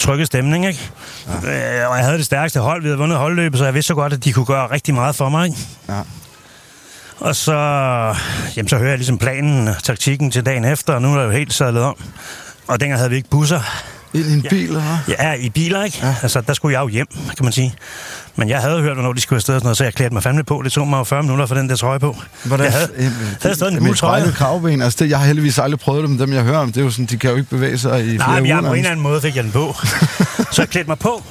trygge 0.00 0.26
stemning, 0.26 0.66
ikke? 0.66 0.90
Ja. 1.42 1.82
Øh, 1.82 1.90
og 1.90 1.96
jeg 1.96 2.04
havde 2.04 2.18
det 2.18 2.26
stærkeste 2.26 2.60
hold. 2.60 2.82
Vi 2.82 2.88
havde 2.88 2.98
vundet 2.98 3.18
holdløbet, 3.18 3.58
så 3.58 3.64
jeg 3.64 3.74
vidste 3.74 3.86
så 3.86 3.94
godt, 3.94 4.12
at 4.12 4.24
de 4.24 4.32
kunne 4.32 4.46
gøre 4.46 4.70
rigtig 4.70 4.94
meget 4.94 5.16
for 5.16 5.28
mig, 5.28 5.46
ikke? 5.46 5.58
Ja. 5.88 6.00
Og 7.20 7.36
så, 7.36 7.52
jamen, 8.56 8.68
så 8.68 8.76
hører 8.76 8.88
jeg 8.88 8.98
ligesom 8.98 9.18
planen 9.18 9.68
og 9.68 9.82
taktikken 9.82 10.30
til 10.30 10.46
dagen 10.46 10.64
efter, 10.64 10.94
og 10.94 11.02
nu 11.02 11.14
er 11.14 11.18
jeg 11.20 11.26
jo 11.26 11.30
helt 11.30 11.52
sadlet 11.52 11.82
om. 11.82 11.96
Og 12.66 12.80
dengang 12.80 12.98
havde 12.98 13.10
vi 13.10 13.16
ikke 13.16 13.28
busser. 13.30 13.60
I 14.12 14.32
en 14.32 14.42
bil, 14.50 14.68
eller 14.68 14.80
hvad? 14.80 15.16
Ja, 15.18 15.32
i 15.32 15.50
biler, 15.50 15.84
ikke? 15.84 15.98
Ja. 16.02 16.14
Altså, 16.22 16.40
der 16.40 16.54
skulle 16.54 16.72
jeg 16.72 16.80
jo 16.82 16.88
hjem, 16.88 17.06
kan 17.36 17.44
man 17.44 17.52
sige. 17.52 17.74
Men 18.36 18.48
jeg 18.48 18.60
havde 18.60 18.80
hørt, 18.80 18.94
hvornår 18.94 19.12
de 19.12 19.20
skulle 19.20 19.36
afsted 19.36 19.54
og 19.54 19.60
sådan 19.60 19.66
noget, 19.66 19.76
så 19.76 19.84
jeg 19.84 19.94
klædte 19.94 20.14
mig 20.14 20.22
fandme 20.22 20.44
på. 20.44 20.60
Det 20.64 20.72
tog 20.72 20.88
mig 20.88 20.98
jo 20.98 21.04
40 21.04 21.22
minutter 21.22 21.46
for 21.46 21.54
den 21.54 21.68
der 21.68 21.76
trøje 21.76 21.98
på. 22.00 22.16
Hvordan, 22.44 22.64
jeg 22.66 22.72
havde, 22.72 23.12
havde 23.42 23.54
stadig 23.54 23.72
en 23.76 23.84
gul 23.84 23.96
trøje. 23.96 24.32
Kravben, 24.32 24.82
altså 24.82 25.04
det, 25.04 25.10
jeg 25.10 25.18
har 25.18 25.26
heldigvis 25.26 25.58
aldrig 25.58 25.80
prøvet 25.80 26.02
det, 26.02 26.10
men 26.10 26.18
dem 26.18 26.32
jeg 26.32 26.42
hører 26.42 26.58
om, 26.58 26.72
det 26.72 26.80
er 26.80 26.84
jo 26.84 26.90
sådan, 26.90 27.06
de 27.06 27.16
kan 27.16 27.30
jo 27.30 27.36
ikke 27.36 27.50
bevæge 27.50 27.78
sig 27.78 28.06
i 28.14 28.16
Nej, 28.16 28.26
flere 28.26 28.40
men 28.40 28.46
jeg, 28.48 28.58
uger. 28.58 28.68
på 28.68 28.72
en 28.72 28.78
eller 28.78 28.90
anden 28.90 29.02
måde 29.02 29.20
fik 29.20 29.36
jeg 29.36 29.44
den 29.44 29.52
på. 29.52 29.76
så 30.52 30.62
jeg 30.62 30.68
klædte 30.68 30.88
mig 30.90 30.98
på. 30.98 31.22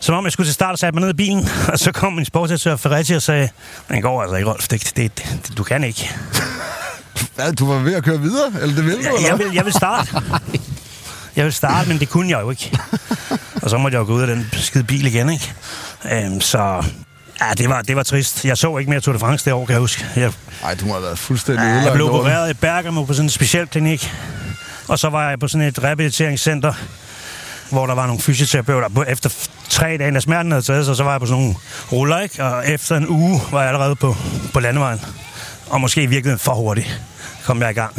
Som 0.00 0.14
om 0.14 0.24
jeg 0.24 0.32
skulle 0.32 0.46
til 0.46 0.54
start 0.54 0.78
satte 0.78 0.94
mig 0.94 1.00
ned 1.00 1.10
i 1.10 1.16
bilen. 1.16 1.48
Og 1.68 1.78
så 1.78 1.92
kom 1.92 2.12
min 2.12 2.24
sportsdirektør 2.24 2.76
Ferretti 2.76 3.12
og 3.12 3.22
sagde, 3.22 3.48
den 3.88 4.02
går 4.02 4.22
altså 4.22 4.36
ikke, 4.36 4.50
Rolf. 4.50 4.68
Det, 4.68 4.92
det, 4.96 5.18
det, 5.18 5.58
du 5.58 5.62
kan 5.62 5.84
ikke. 5.84 6.10
Hvad, 7.34 7.52
du 7.52 7.72
var 7.72 7.78
ved 7.78 7.94
at 7.94 8.04
køre 8.04 8.20
videre? 8.20 8.52
Eller 8.62 8.74
det 8.76 8.84
ville 8.84 8.98
du, 8.98 9.02
Jeg, 9.04 9.14
eller 9.16 9.28
jeg, 9.28 9.38
vil, 9.38 9.46
jeg 9.54 9.64
vil 9.64 9.72
starte. 9.72 10.08
Jeg 11.36 11.44
vil 11.44 11.52
starte, 11.52 11.88
men 11.88 11.98
det 12.00 12.08
kunne 12.08 12.30
jeg 12.30 12.40
jo 12.40 12.50
ikke. 12.50 12.78
Og 13.62 13.70
så 13.70 13.78
måtte 13.78 13.94
jeg 13.94 14.00
jo 14.00 14.06
gå 14.06 14.12
ud 14.14 14.20
af 14.20 14.26
den 14.26 14.48
skide 14.52 14.84
bil 14.84 15.06
igen, 15.06 15.30
ikke? 15.30 15.52
Øhm, 16.12 16.40
så 16.40 16.58
ja, 17.40 17.46
det 17.58 17.68
var, 17.68 17.82
det 17.82 17.96
var 17.96 18.02
trist. 18.02 18.44
Jeg 18.44 18.58
så 18.58 18.78
ikke 18.78 18.90
mere 18.90 19.00
Tour 19.00 19.12
de 19.12 19.18
France 19.18 19.44
det 19.44 19.52
år, 19.52 19.64
kan 19.66 19.72
jeg 19.72 19.80
huske. 19.80 20.06
Jeg, 20.16 20.32
Nej, 20.62 20.74
du 20.74 20.84
må 20.86 20.92
have 20.92 21.02
været 21.02 21.18
fuldstændig 21.18 21.64
ja, 21.64 21.68
jeg 21.74 21.92
blev 21.92 22.12
opereret 22.14 22.50
i 22.50 22.54
Bergamo 22.54 23.04
på 23.04 23.12
sådan 23.14 23.26
en 23.26 23.30
speciel 23.30 23.66
klinik. 23.66 24.12
Og 24.88 24.98
så 24.98 25.08
var 25.08 25.28
jeg 25.28 25.38
på 25.38 25.48
sådan 25.48 25.66
et 25.68 25.82
rehabiliteringscenter, 25.82 26.72
hvor 27.70 27.86
der 27.86 27.94
var 27.94 28.06
nogle 28.06 28.22
fysioterapeuter. 28.22 28.88
På- 28.88 29.02
Efter 29.08 29.30
tre 29.68 29.96
dage, 29.98 30.14
da 30.14 30.20
smerten 30.20 30.52
havde 30.52 30.62
taget 30.64 30.84
sig, 30.86 30.96
så 30.96 31.02
var 31.04 31.10
jeg 31.10 31.20
på 31.20 31.26
sådan 31.26 31.40
nogle 31.42 31.54
ruller, 31.92 32.20
ikke? 32.20 32.44
Og 32.44 32.68
efter 32.68 32.96
en 32.96 33.08
uge 33.08 33.40
var 33.52 33.60
jeg 33.60 33.68
allerede 33.68 33.96
på, 33.96 34.16
på 34.52 34.60
landevejen. 34.60 35.00
Og 35.70 35.80
måske 35.80 36.02
i 36.02 36.06
virkeligheden 36.06 36.38
for 36.38 36.54
hurtigt 36.54 37.00
kom 37.44 37.62
jeg 37.62 37.70
i 37.70 37.74
gang. 37.74 37.94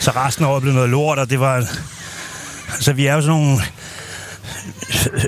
så 0.00 0.10
resten 0.10 0.44
af 0.44 0.48
året 0.48 0.62
blev 0.62 0.74
noget 0.74 0.88
lort, 0.90 1.18
og 1.18 1.30
det 1.30 1.40
var... 1.40 1.54
Altså, 2.74 2.92
vi 2.92 3.06
er 3.06 3.14
jo 3.14 3.20
sådan 3.20 3.40
nogle 3.40 3.58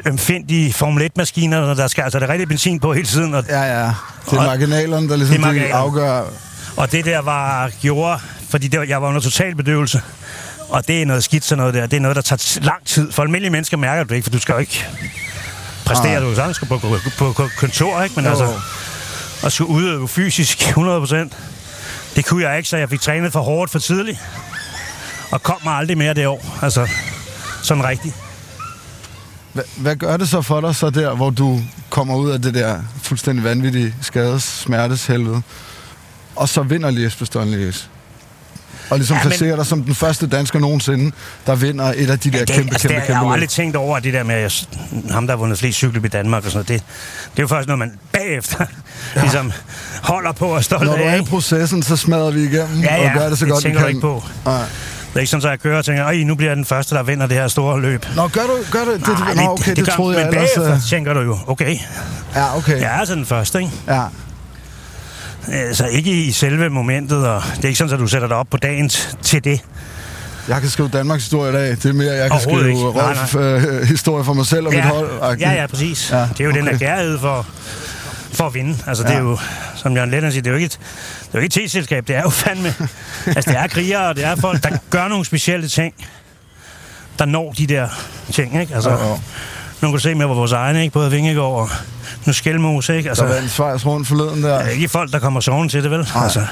ømfindige 0.07 0.73
Formel 0.73 1.11
1-maskiner, 1.19 1.57
der 1.57 1.87
skal 1.89 2.03
altså 2.03 2.19
det 2.21 2.29
rigtige 2.29 2.47
benzin 2.47 2.81
på 2.81 2.93
hele 2.93 3.07
tiden. 3.07 3.35
Og, 3.35 3.45
Ja, 3.49 3.63
ja. 3.63 3.93
Det 4.31 4.39
er 4.39 4.47
marginalerne, 4.47 5.09
der 5.09 5.17
ligesom 5.17 5.33
Det 5.33 5.39
det 5.39 5.41
marginalerne. 5.41 5.75
afgør... 5.75 6.23
og 6.77 6.93
det 6.93 7.05
der 7.05 7.19
var 7.19 7.71
gjorde, 7.81 8.19
fordi 8.51 8.69
det 8.69 8.81
var, 8.81 8.87
jeg 8.87 9.03
var 9.03 9.09
under 9.09 9.21
total 9.21 9.55
bedøvelse, 9.57 10.03
og 10.69 10.89
det 10.89 11.03
er 11.03 11.07
noget 11.07 11.25
skidt 11.25 11.45
sådan 11.45 11.59
noget 11.59 11.75
der. 11.75 11.87
Det 11.87 11.97
er 11.97 12.01
noget, 12.01 12.17
der 12.17 12.23
tager 12.23 12.65
lang 12.65 12.85
tid. 12.87 13.13
For 13.13 13.23
almindelige 13.23 13.51
mennesker 13.51 13.77
mærker 13.77 14.05
du 14.05 14.09
det 14.09 14.15
ikke, 14.17 14.25
for 14.25 14.31
du 14.31 14.39
skal 14.39 14.53
jo 14.53 14.59
ikke 14.59 14.87
præsterer 15.85 16.21
Nej. 16.21 16.29
du 16.31 16.35
sagtens 16.35 16.59
på, 16.59 16.79
på, 17.19 17.33
på, 17.33 17.49
kontor, 17.59 18.03
ikke? 18.03 18.15
Men 18.17 18.25
Jo. 18.25 18.31
altså, 18.31 18.61
at 19.45 19.53
skulle 19.53 19.71
udøve 19.71 20.09
fysisk 20.09 20.59
100%, 20.63 21.15
det 22.19 22.27
kunne 22.27 22.49
jeg 22.49 22.57
ikke, 22.57 22.69
så 22.69 22.77
jeg 22.77 22.91
fik 22.91 23.01
trænet 23.01 23.33
for 23.33 23.41
hårdt 23.41 23.71
for 23.71 23.79
tidligt. 23.79 24.19
Og 25.33 25.43
kom 25.43 25.57
mig 25.65 25.75
aldrig 25.75 25.99
mere 25.99 26.15
det 26.15 26.27
år. 26.27 26.59
Altså, 26.63 26.89
sådan 27.63 27.85
rigtigt. 27.85 28.15
Hvad, 29.53 29.65
hvad 29.77 29.97
gør 29.97 30.17
det 30.17 30.29
så 30.29 30.43
for 30.43 30.61
dig 30.61 30.75
så 30.75 30.91
der, 30.91 31.15
hvor 31.15 31.31
du 31.31 31.61
kommer 31.91 32.17
ud 32.17 32.31
af 32.31 32.43
det 32.43 32.55
der 32.55 32.81
fuldstændig 33.03 33.45
vanvittige 33.45 33.95
skades, 34.03 34.43
smertes 34.43 35.07
helvede, 35.07 35.43
og 36.37 36.49
så 36.49 36.63
vinder 36.63 36.91
Lies 36.91 37.17
Bastogne 37.17 37.73
og 38.91 38.97
ligesom 38.99 39.15
Ja, 39.15 39.19
ja, 39.19 39.25
men- 39.25 39.31
placerer 39.31 39.57
dig 39.57 39.67
som 39.67 39.83
den 39.83 39.95
første 39.95 40.27
dansker 40.27 40.59
nogensinde, 40.59 41.13
der 41.47 41.55
vinder 41.55 41.93
et 41.97 42.11
af 42.11 42.19
de 42.19 42.31
der 42.31 42.39
det, 42.39 42.49
kæmpe, 42.49 42.73
altså, 42.73 42.89
kæmpe, 42.89 43.01
det, 43.01 43.07
kæmpe 43.07 43.13
Jeg 43.13 43.27
har 43.29 43.33
aldrig 43.33 43.49
tænkt 43.49 43.77
over 43.77 43.99
det 43.99 44.13
der 44.15 44.23
med, 44.23 44.35
at 44.35 44.69
ham, 45.11 45.27
der 45.27 45.33
har 45.35 45.39
vundet 45.39 45.59
flest 45.59 45.79
cykeløb 45.79 46.05
i 46.05 46.09
Danmark 46.09 46.45
og 46.45 46.51
sådan 46.51 46.65
noget. 46.69 46.83
Det, 46.83 46.89
det 47.33 47.39
er 47.39 47.43
jo 47.43 47.47
først 47.49 47.69
noget, 47.69 47.79
man 47.79 47.93
bagefter 48.13 48.65
ja. 49.17 49.21
ligesom 49.21 49.53
holder 50.03 50.33
på 50.33 50.47
og 50.47 50.57
er 50.57 50.61
stolt 50.61 50.85
Når 50.85 50.97
du 50.97 51.03
af. 51.03 51.13
er 51.17 51.21
i 51.21 51.23
processen, 51.25 51.83
så 51.83 51.97
smadrer 51.97 52.31
vi 52.31 52.41
igennem 52.43 52.81
Ja, 52.83 52.97
ja, 53.03 53.09
og 53.15 53.19
gør 53.21 53.29
det 53.29 53.39
så 53.39 53.45
det 53.45 53.53
godt, 53.53 53.65
vi 53.65 53.71
kan. 53.71 53.81
du 53.81 53.87
ikke 53.87 54.01
på. 54.01 54.25
Nej. 54.45 54.55
Det 55.09 55.17
er 55.17 55.21
ikke 55.21 55.31
sådan, 55.31 55.45
at 55.47 55.51
jeg 55.51 55.61
kører 55.61 55.79
og 55.79 55.85
tænker, 55.85 56.05
at 56.05 56.27
nu 56.27 56.35
bliver 56.35 56.51
jeg 56.51 56.57
den 56.57 56.65
første, 56.65 56.95
der 56.95 57.03
vinder 57.03 57.27
det 57.27 57.37
her 57.37 57.49
store 57.49 57.81
løb. 57.81 58.05
Nå, 58.17 58.29
gør 58.29 58.41
du, 58.43 58.53
gør 58.71 58.85
du 58.85 58.93
det? 58.93 59.09
Nej, 59.09 59.35
Nå, 59.35 59.43
okay, 59.51 59.77
det, 59.77 59.85
gør- 59.85 59.93
troede 59.93 60.19
jeg 60.19 60.27
men 60.27 60.35
ellers. 60.35 60.51
bagefter 60.55 60.75
øh, 60.75 60.81
tænker 60.91 61.13
du 61.13 61.21
jo, 61.21 61.39
okay, 61.47 61.79
Ja, 62.35 62.57
okay. 62.57 62.81
jeg 62.81 62.87
er 62.95 62.99
altså 62.99 63.15
den 63.15 63.27
første, 63.27 63.59
ikke? 63.59 63.71
Ja. 63.89 64.03
Altså 65.53 65.87
ikke 65.87 66.11
i 66.25 66.33
selve 66.33 66.69
momentet, 66.71 67.27
og 67.27 67.43
det 67.57 67.65
er 67.65 67.69
ikke 67.69 67.79
sådan, 67.79 67.95
at 67.95 68.01
du 68.01 68.07
sætter 68.07 68.29
dig 68.29 68.37
op 68.37 68.47
på 68.51 68.57
dagen 68.57 68.87
t- 68.93 69.23
til 69.23 69.45
det. 69.45 69.61
Jeg 70.49 70.61
kan 70.61 70.71
skrive 70.71 70.89
Danmarks 70.89 71.23
historie 71.23 71.51
i 71.51 71.55
dag. 71.55 71.71
Det 71.71 71.85
er 71.87 71.93
mere, 71.93 72.13
jeg 72.13 72.31
kan 72.31 72.41
skrive 72.41 72.69
ikke. 72.69 72.83
Nej, 72.83 73.09
Rolf 73.09 73.35
øh, 73.37 73.83
historie 73.95 74.25
for 74.25 74.33
mig 74.33 74.47
selv 74.47 74.67
og 74.67 74.73
mit 74.75 74.85
hold. 74.85 75.39
ja, 75.41 75.51
ja, 75.53 75.67
præcis. 75.67 76.11
Ja, 76.13 76.17
det 76.17 76.41
er 76.41 76.45
jo 76.45 76.51
okay. 76.51 76.59
den 76.61 76.67
der 76.67 76.79
kærlighed 76.79 77.19
for, 77.19 77.47
for 78.33 78.47
at 78.47 78.55
vinde. 78.55 78.77
Altså, 78.87 79.03
ja. 79.05 79.09
det 79.09 79.17
er 79.17 79.23
Ja. 79.23 79.29
jo, 79.31 79.39
som 79.75 79.95
Jørgen 79.95 80.11
Lennon 80.11 80.31
siger, 80.33 80.43
det 80.43 80.49
er 80.51 80.53
jo 80.53 80.57
ikke 80.57 80.67
et, 80.67 80.79
det 81.21 81.35
er 81.35 81.39
jo 81.39 81.43
ikke 81.43 81.61
et 81.63 81.69
t-selskab, 81.69 82.09
det 82.09 82.17
er 82.17 82.23
jo 82.23 82.31
fandme... 82.31 82.75
altså, 83.37 83.51
det 83.51 83.59
er 83.59 83.67
krigere, 83.67 84.09
og 84.09 84.17
det 84.17 84.25
er 84.25 84.37
folk, 84.37 84.63
der 84.63 84.71
gør 84.91 85.09
nogle 85.09 85.25
specielle 85.25 85.69
ting, 85.69 85.95
der 87.19 87.25
når 87.25 87.53
de 87.53 87.67
der 87.67 87.89
ting, 88.33 88.61
ikke? 88.61 88.75
Altså, 88.75 88.91
Jo, 88.91 88.97
jo. 89.09 89.19
Nu 89.83 89.89
kan 89.89 89.93
du 89.93 89.99
se 89.99 90.15
med 90.15 90.27
vores 90.27 90.53
egne, 90.53 90.83
ikke? 90.83 90.93
Både 90.93 91.11
Vingegaard 91.11 91.47
og 91.53 91.69
nu 92.27 92.33
Skelmose, 92.33 92.97
ikke? 92.97 93.09
Altså, 93.09 93.25
der 93.27 93.35
vandt 93.35 93.51
Schweiz 93.51 93.87
rundt 93.87 94.09
forleden 94.09 94.43
der. 94.43 94.59
det 94.59 94.67
er 94.67 94.71
ikke 94.71 94.89
folk, 94.89 95.13
der 95.13 95.19
kommer 95.19 95.41
sovende 95.41 95.73
til 95.73 95.83
det, 95.83 95.91
vel? 95.91 96.07
Nej. 96.15 96.25
Altså, 96.25 96.47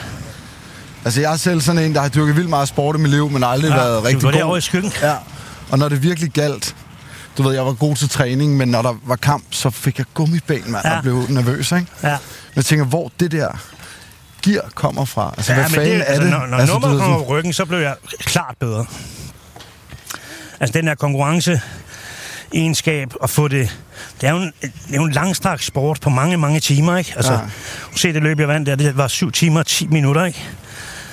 Altså, 1.04 1.20
jeg 1.20 1.32
er 1.32 1.36
selv 1.36 1.60
sådan 1.60 1.82
en, 1.82 1.94
der 1.94 2.00
har 2.00 2.08
dyrket 2.08 2.36
vildt 2.36 2.50
meget 2.50 2.68
sport 2.68 2.96
i 2.96 2.98
mit 2.98 3.10
liv, 3.10 3.30
men 3.30 3.44
aldrig 3.44 3.68
Ja, 3.70 3.76
været 3.76 4.02
du 4.02 4.06
rigtig 4.06 4.22
var 4.22 4.30
god. 4.30 4.38
derovre 4.38 4.58
i 4.58 4.60
skyggen. 4.60 4.92
Ja, 5.02 5.14
og 5.70 5.78
når 5.78 5.88
det 5.88 6.02
virkelig 6.02 6.30
galt, 6.30 6.76
du 7.38 7.42
ved, 7.42 7.54
jeg 7.54 7.66
var 7.66 7.72
god 7.72 7.96
til 7.96 8.08
træning, 8.08 8.56
men 8.56 8.68
når 8.68 8.82
der 8.82 8.94
var 9.06 9.16
kamp, 9.16 9.44
så 9.50 9.70
fik 9.70 9.98
jeg 9.98 10.06
gummiben, 10.14 10.72
mand, 10.72 10.84
Ja. 10.86 10.96
og 10.96 11.02
blev 11.02 11.22
nervøs, 11.28 11.72
ikke? 11.72 11.86
ja. 12.02 12.08
Men 12.10 12.18
jeg 12.56 12.64
tænker, 12.64 12.84
hvor 12.84 13.12
det 13.20 13.32
der 13.32 13.48
gear 14.42 14.64
kommer 14.74 15.04
fra. 15.04 15.34
Altså, 15.36 15.54
hvad 15.54 15.64
men 15.64 15.70
fanden 15.72 16.00
er 16.00 16.04
altså, 16.04 16.22
det? 16.22 16.30
Når, 16.30 16.46
når 16.46 16.56
altså, 16.58 16.72
nummeret 16.74 16.94
du 16.94 16.98
kommer 17.00 17.18
på 17.18 17.24
ryggen, 17.24 17.52
så 17.52 17.64
blev 17.64 17.78
jeg 17.78 17.94
klart 18.20 18.54
bedre. 18.60 18.86
Altså 20.60 20.72
den 20.78 20.86
der 20.86 20.94
konkurrence 20.94 21.60
egenskab 22.56 23.12
at 23.22 23.30
få 23.30 23.48
det... 23.48 23.78
Det 24.20 24.26
er 24.28 24.30
jo 24.32 24.36
en, 24.38 24.52
det 24.62 24.92
er 24.92 24.96
jo 24.96 25.04
en 25.04 25.12
langstrakt 25.12 25.64
sport 25.64 26.00
på 26.00 26.10
mange, 26.10 26.36
mange 26.36 26.60
timer, 26.60 26.96
ikke? 26.96 27.12
Altså, 27.16 27.32
Ja. 27.32 27.38
se 27.96 28.12
det 28.12 28.22
løb, 28.22 28.40
jeg 28.40 28.48
vandt 28.48 28.66
der, 28.66 28.76
det 28.76 28.96
var 28.96 29.08
7 29.08 29.30
timer 29.32 29.60
og 29.60 29.66
10 29.66 29.86
minutter, 29.86 30.24
ikke? 30.24 30.42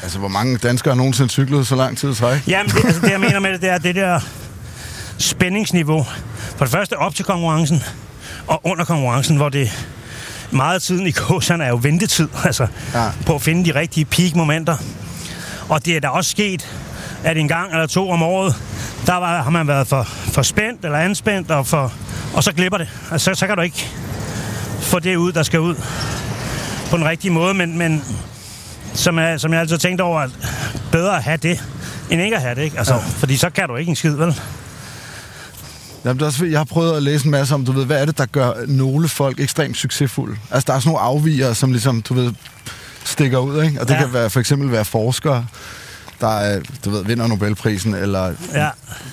altså, 0.03 0.19
hvor 0.19 0.27
mange 0.27 0.57
danskere 0.57 0.91
har 0.91 0.97
nogensinde 0.97 1.29
cyklet 1.29 1.67
så 1.67 1.75
lang 1.75 1.97
tid 1.97 2.15
træk? 2.15 2.47
Jamen, 2.47 2.71
det, 2.71 2.85
altså, 2.85 3.01
det 3.01 3.11
jeg 3.11 3.19
mener 3.19 3.39
med 3.39 3.51
det, 3.51 3.61
det 3.61 3.69
er 3.69 3.77
det 3.77 3.95
der 3.95 4.19
spændingsniveau. 5.17 6.05
For 6.57 6.65
det 6.65 6.71
første 6.71 6.97
op 6.97 7.15
til 7.15 7.25
konkurrencen, 7.25 7.83
og 8.47 8.61
under 8.63 8.85
konkurrencen, 8.85 9.35
hvor 9.37 9.49
det 9.49 9.87
meget 10.51 10.75
af 10.75 10.81
tiden 10.81 11.07
i 11.07 11.11
kurserne 11.11 11.63
er 11.63 11.69
jo 11.69 11.79
ventetid, 11.81 12.27
altså 12.45 12.67
ja. 12.93 13.09
på 13.25 13.35
at 13.35 13.41
finde 13.41 13.65
de 13.73 13.79
rigtige 13.79 14.05
peak-momenter. 14.05 14.77
Og 15.69 15.85
det 15.85 15.95
er 15.95 15.99
da 15.99 16.07
også 16.07 16.31
sket, 16.31 16.69
at 17.23 17.37
en 17.37 17.47
gang 17.47 17.71
eller 17.71 17.87
to 17.87 18.09
om 18.09 18.23
året, 18.23 18.55
der 19.05 19.13
var, 19.13 19.41
har 19.41 19.49
man 19.49 19.67
været 19.67 19.87
for, 19.87 20.03
for 20.03 20.41
spændt 20.41 20.85
eller 20.85 20.97
anspændt, 20.97 21.51
og, 21.51 21.67
for, 21.67 21.93
og 22.33 22.43
så 22.43 22.51
glipper 22.51 22.77
det. 22.77 22.89
Altså, 23.11 23.25
så, 23.33 23.39
så 23.39 23.47
kan 23.47 23.55
du 23.55 23.61
ikke 23.61 23.89
få 24.81 24.99
det 24.99 25.15
ud, 25.15 25.31
der 25.31 25.43
skal 25.43 25.59
ud 25.59 25.75
på 26.89 26.97
den 26.97 27.05
rigtige 27.05 27.31
måde, 27.31 27.53
men, 27.53 27.77
men 27.77 28.03
som, 28.93 29.19
jeg, 29.19 29.39
som 29.39 29.53
jeg 29.53 29.59
altid 29.59 29.75
har 29.75 29.79
tænkt 29.79 30.01
over, 30.01 30.19
at 30.19 30.29
bedre 30.91 31.17
at 31.17 31.23
have 31.23 31.37
det, 31.37 31.63
end 32.09 32.21
ikke 32.21 32.35
at 32.35 32.41
have 32.41 32.55
det, 32.55 32.61
ikke? 32.61 32.77
Altså, 32.77 32.93
Ja. 32.93 32.99
Fordi 32.99 33.37
så 33.37 33.49
kan 33.49 33.67
du 33.69 33.75
ikke 33.75 33.89
en 33.89 33.95
skid, 33.95 34.15
vel? 34.15 34.35
Jamen, 36.05 36.17
det 36.17 36.21
er 36.21 36.25
også, 36.25 36.45
jeg 36.45 36.59
har 36.59 36.65
prøvet 36.65 36.97
at 36.97 37.03
læse 37.03 37.25
en 37.25 37.31
masse 37.31 37.53
om, 37.55 37.65
du 37.65 37.71
ved, 37.71 37.85
hvad 37.85 38.01
er 38.01 38.05
det, 38.05 38.17
der 38.17 38.25
gør 38.25 38.51
nogle 38.67 39.07
folk 39.07 39.39
ekstremt 39.39 39.77
succesfulde? 39.77 40.37
Altså, 40.51 40.65
der 40.67 40.73
er 40.73 40.79
sådan 40.79 40.89
nogle 40.89 41.05
afviger, 41.05 41.53
som 41.53 41.71
ligesom, 41.71 42.01
du 42.01 42.13
ved, 42.13 42.33
stikker 43.05 43.37
ud, 43.37 43.63
ikke? 43.63 43.81
Og 43.81 43.87
det. 43.87 43.93
Ja. 43.93 43.99
kan 43.99 44.13
være, 44.13 44.29
for 44.29 44.39
eksempel 44.39 44.71
være 44.71 44.85
forskere, 44.85 45.45
der 46.23 46.39
er, 46.39 46.59
du 46.85 46.89
ved, 46.89 47.05
vinder 47.05 47.27
Nobelprisen, 47.27 47.93
eller 47.95 48.33
Ja. 48.53 48.69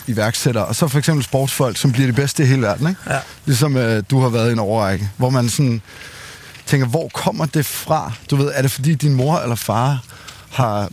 iværksætter, 0.06 0.60
og 0.60 0.76
så 0.76 0.88
for 0.88 0.98
eksempel 0.98 1.24
sportsfolk, 1.24 1.76
som 1.76 1.92
bliver 1.92 2.06
de 2.06 2.12
bedste 2.12 2.42
i 2.42 2.46
hele 2.46 2.62
verden, 2.62 2.88
ikke? 2.88 3.00
Ja. 3.10 3.18
Ligesom 3.46 3.76
øh, 3.76 4.02
du 4.10 4.20
har 4.20 4.28
været 4.28 4.48
i 4.48 4.52
en 4.52 4.58
overrække, 4.58 5.10
hvor 5.16 5.30
man 5.30 5.48
sådan 5.48 5.80
tænker, 6.66 6.86
hvor 6.86 7.08
kommer 7.14 7.46
det 7.46 7.66
fra? 7.66 8.12
Du 8.30 8.36
ved, 8.36 8.50
er 8.54 8.62
det 8.62 8.70
fordi 8.70 8.94
din 8.94 9.14
mor 9.14 9.38
eller 9.38 9.56
far 9.56 10.02
har, 10.50 10.88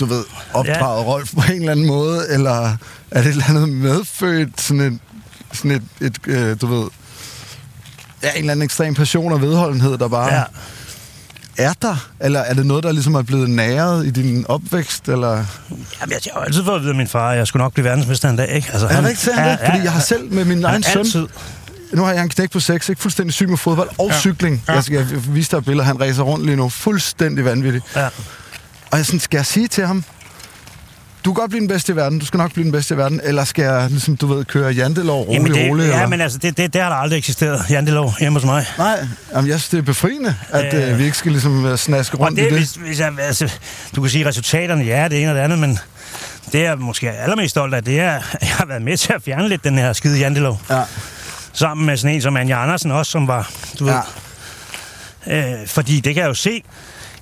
du 0.00 0.04
ved, 0.04 0.24
opdraget 0.54 1.02
ja. 1.04 1.10
Rolf 1.12 1.34
på 1.34 1.42
en 1.48 1.52
eller 1.60 1.72
anden 1.72 1.86
måde, 1.86 2.26
eller 2.30 2.76
er 3.10 3.22
det 3.22 3.26
et 3.26 3.26
eller 3.26 3.44
andet 3.48 3.68
medfødt, 3.68 4.60
sådan 4.60 4.80
et, 4.80 4.98
sådan 5.52 5.70
et, 5.70 5.82
et 6.00 6.18
øh, 6.26 6.56
du 6.60 6.66
ved, 6.66 6.88
ja, 8.22 8.30
en 8.30 8.38
eller 8.38 8.52
anden 8.52 8.64
ekstrem 8.64 8.94
passion 8.94 9.32
og 9.32 9.42
vedholdenhed, 9.42 9.98
der 9.98 10.08
bare 10.08 10.34
Ja. 10.34 10.42
Er 11.58 11.72
der? 11.82 12.08
Eller 12.20 12.40
er 12.40 12.54
det 12.54 12.66
noget, 12.66 12.84
der 12.84 12.92
ligesom 12.92 13.14
er 13.14 13.22
blevet 13.22 13.50
næret 13.50 14.06
i 14.06 14.10
din 14.10 14.44
opvækst, 14.48 15.08
eller... 15.08 15.28
Jamen, 15.30 15.44
jeg 16.00 16.18
har 16.34 16.40
jo 16.40 16.44
altid 16.44 16.64
fået 16.64 16.74
at 16.76 16.80
vide 16.80 16.90
af 16.90 16.96
min 16.96 17.08
far, 17.08 17.30
at 17.30 17.38
jeg 17.38 17.46
skulle 17.46 17.62
nok 17.62 17.72
blive 17.72 17.84
verdensmester 17.84 18.28
en 18.30 18.36
dag, 18.36 18.48
ikke? 18.56 18.68
Altså, 18.72 18.86
Er 18.86 19.00
det 19.00 19.08
ikke 19.08 19.20
sandt? 19.20 19.38
Ja, 19.40 19.68
Fordi 19.70 19.82
jeg 19.84 19.92
har 19.92 20.00
selv 20.00 20.32
med 20.32 20.44
min 20.44 20.64
egen 20.64 20.82
han 20.84 20.92
søn... 20.92 20.98
altid. 21.00 21.26
Nu 21.92 22.02
har 22.04 22.12
jeg 22.12 22.22
en 22.22 22.28
knæk 22.28 22.50
på 22.50 22.60
6, 22.60 22.88
ikke? 22.88 23.02
Fuldstændig 23.02 23.34
syg 23.34 23.48
med 23.48 23.56
fodbold 23.56 23.88
og 23.98 24.08
Ja. 24.10 24.18
cykling. 24.20 24.62
Ja. 24.68 24.72
Jeg 24.72 24.84
skal 24.84 25.06
vise 25.28 25.50
dig 25.50 25.56
et 25.58 25.64
billede, 25.64 25.84
han 25.86 26.00
racer 26.00 26.22
rundt 26.22 26.44
lige 26.46 26.56
nu. 26.56 26.68
Fuldstændig 26.68 27.44
vanvittigt. 27.44 27.84
Ja. 27.96 28.06
Og 28.90 28.98
jeg 28.98 29.06
sådan, 29.06 29.20
skal 29.20 29.38
jeg 29.38 29.46
sige 29.46 29.68
til 29.68 29.86
ham, 29.86 30.04
du 31.26 31.32
kan 31.34 31.40
godt 31.40 31.50
blive 31.50 31.60
den 31.60 31.68
bedste 31.68 31.92
i 31.92 31.96
verden, 31.96 32.18
du 32.18 32.26
skal 32.26 32.38
nok 32.38 32.52
blive 32.52 32.64
den 32.64 32.72
bedste 32.72 32.94
i 32.94 32.96
verden, 32.96 33.20
eller 33.24 33.44
skal 33.44 33.62
jeg, 33.64 33.86
ligesom 33.90 34.16
du 34.16 34.26
ved, 34.26 34.44
køre 34.44 34.72
jantelov 34.72 35.22
rolig, 35.22 35.32
Jamen, 35.34 35.52
det, 35.54 35.70
rolig? 35.70 35.86
ja, 35.86 35.92
eller? 35.94 36.06
men 36.08 36.20
altså, 36.20 36.38
det, 36.38 36.56
det, 36.56 36.72
det 36.72 36.82
har 36.82 36.88
der 36.88 36.96
aldrig 36.96 37.18
eksisteret, 37.18 37.64
jantelov, 37.70 38.14
hjemme 38.20 38.38
hos 38.38 38.44
mig. 38.44 38.66
Nej, 38.78 39.06
jamen, 39.34 39.50
jeg 39.50 39.60
synes, 39.60 39.68
det 39.68 39.78
er 39.78 39.82
befriende, 39.82 40.34
at 40.50 40.74
Øh. 40.74 40.92
øh, 40.92 40.98
vi 40.98 41.04
ikke 41.04 41.16
skal 41.16 41.32
ligesom 41.32 41.66
øh, 41.66 41.76
snaske 41.78 42.16
rundt 42.16 42.36
det, 42.38 42.42
i 42.42 42.48
det. 42.50 42.58
Hvis, 42.58 42.74
hvis 42.74 43.00
jeg, 43.00 43.12
altså, 43.20 43.52
du 43.96 44.00
kan 44.00 44.10
sige 44.10 44.26
resultaterne, 44.28 44.84
ja, 44.84 45.08
det 45.08 45.22
ene 45.22 45.30
og 45.30 45.34
det 45.36 45.42
andet, 45.42 45.58
men 45.58 45.78
det 46.52 46.62
jeg 46.62 46.78
måske 46.78 47.06
er 47.08 47.22
allermest 47.22 47.50
stolt 47.50 47.74
af, 47.74 47.84
det 47.84 48.00
er, 48.00 48.12
at 48.16 48.22
jeg 48.40 48.48
har 48.56 48.66
været 48.66 48.82
med 48.82 48.96
til 48.96 49.12
at 49.12 49.22
fjerne 49.22 49.48
lidt 49.48 49.64
den 49.64 49.78
her 49.78 49.92
skide 49.92 50.18
jantelov. 50.18 50.60
Ja. 50.70 50.82
Sammen 51.52 51.86
med 51.86 51.96
sådan 51.96 52.14
en 52.14 52.22
som 52.22 52.36
Anja 52.36 52.62
Andersen 52.62 52.90
også, 52.90 53.12
som 53.12 53.28
var, 53.28 53.50
du 53.78 53.84
ved, 53.84 53.94
Ja. 55.26 55.60
Øh, 55.62 55.66
fordi 55.68 56.00
det 56.00 56.14
kan 56.14 56.20
jeg 56.22 56.28
jo 56.28 56.34
se 56.34 56.62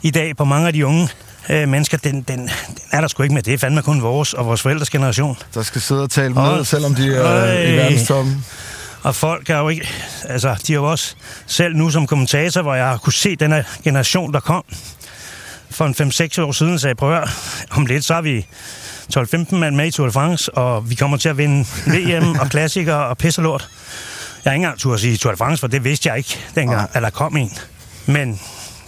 i 0.03 0.11
dag 0.11 0.37
på 0.37 0.45
mange 0.45 0.67
af 0.67 0.73
de 0.73 0.87
unge 0.87 1.09
øh, 1.49 1.69
mennesker, 1.69 1.99
den, 1.99 2.23
den, 2.23 2.39
den 2.39 2.51
er 2.93 3.01
der 3.01 3.09
sgu 3.09 3.23
ikke 3.23 3.35
med. 3.35 3.43
Det 3.43 3.55
er 3.55 3.59
fandme 3.59 3.83
kun 3.83 4.03
vores 4.03 4.33
og 4.33 4.47
vores 4.47 4.63
forældres 4.63 4.91
generation. 4.91 5.37
Der 5.55 5.63
skal 5.63 5.81
sidde 5.81 6.03
og 6.03 6.11
tale 6.11 6.35
med, 6.35 6.43
Åh, 6.43 6.67
selvom 6.67 6.95
de 6.95 7.17
er 7.17 7.45
øh, 7.45 7.73
i 7.73 7.77
verdenstoppen. 7.77 8.45
Og 9.03 9.15
folk 9.15 9.51
er 9.51 9.59
jo 9.59 9.69
ikke... 9.69 9.89
Altså, 10.25 10.57
de 10.67 10.73
er 10.73 10.77
jo 10.77 10.91
også... 10.91 11.15
Selv 11.47 11.77
nu 11.77 11.91
som 11.91 12.07
kommentator, 12.07 12.63
hvor 12.63 12.75
jeg 12.75 12.87
har 12.87 12.97
kunne 12.97 13.13
se 13.13 13.37
den 13.37 13.53
her 13.53 13.63
generation, 13.85 14.33
der 14.33 14.41
kom 14.41 14.65
for 15.71 15.85
en 15.85 15.95
5-6 16.39 16.43
år 16.43 16.53
siden, 16.53 16.79
sagde, 16.79 16.95
prøv 16.95 17.13
at 17.13 17.17
høre, 17.17 17.29
om 17.71 17.87
lidt, 17.87 18.05
så 18.05 18.15
er 18.15 18.21
vi 18.21 18.47
12-15 19.17 19.55
mand 19.57 19.77
med 19.77 19.87
i 19.87 19.91
Tour 19.91 20.07
de 20.07 20.13
France, 20.13 20.55
og 20.55 20.91
vi 20.91 20.95
kommer 20.95 21.17
til 21.17 21.29
at 21.29 21.39
vinde 21.39 21.67
VM 21.87 22.39
og 22.41 22.51
klassikere 22.51 23.07
og 23.07 23.19
pisselort. 23.19 23.69
Jeg 24.45 24.51
har 24.51 24.55
ikke 24.55 24.65
engang 24.65 24.79
turde 24.79 24.99
sige 24.99 25.17
Tour 25.17 25.33
de 25.33 25.37
France, 25.37 25.61
for 25.61 25.67
det 25.67 25.85
vidste 25.85 26.09
jeg 26.09 26.19
ikke 26.19 26.39
dengang, 26.55 26.91
at 26.93 27.03
der 27.03 27.11
kom 27.11 27.37
en. 27.37 27.53
Men 28.07 28.41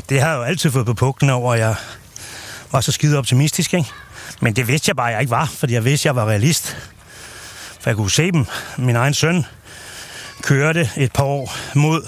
det 0.08 0.20
har 0.20 0.30
jeg 0.30 0.36
jo 0.36 0.42
altid 0.42 0.70
fået 0.70 0.86
på 0.86 0.94
pugten 0.94 1.30
over, 1.30 1.54
at 1.54 1.60
jeg 1.60 1.74
var 2.72 2.80
så 2.80 2.92
skide 2.92 3.18
optimistisk, 3.18 3.74
ikke? 3.74 3.90
Men 4.40 4.56
det 4.56 4.68
vidste 4.68 4.88
jeg 4.88 4.96
bare, 4.96 5.06
jeg 5.06 5.20
ikke 5.20 5.30
var, 5.30 5.46
fordi 5.58 5.72
jeg 5.74 5.84
vidste, 5.84 6.06
jeg 6.06 6.16
var 6.16 6.24
realist. 6.28 6.76
For 7.80 7.90
jeg 7.90 7.96
kunne 7.96 8.10
se 8.10 8.32
dem. 8.32 8.46
Min 8.78 8.96
egen 8.96 9.14
søn 9.14 9.46
kørte 10.42 10.90
et 10.96 11.12
par 11.12 11.24
år 11.24 11.56
mod 11.74 12.02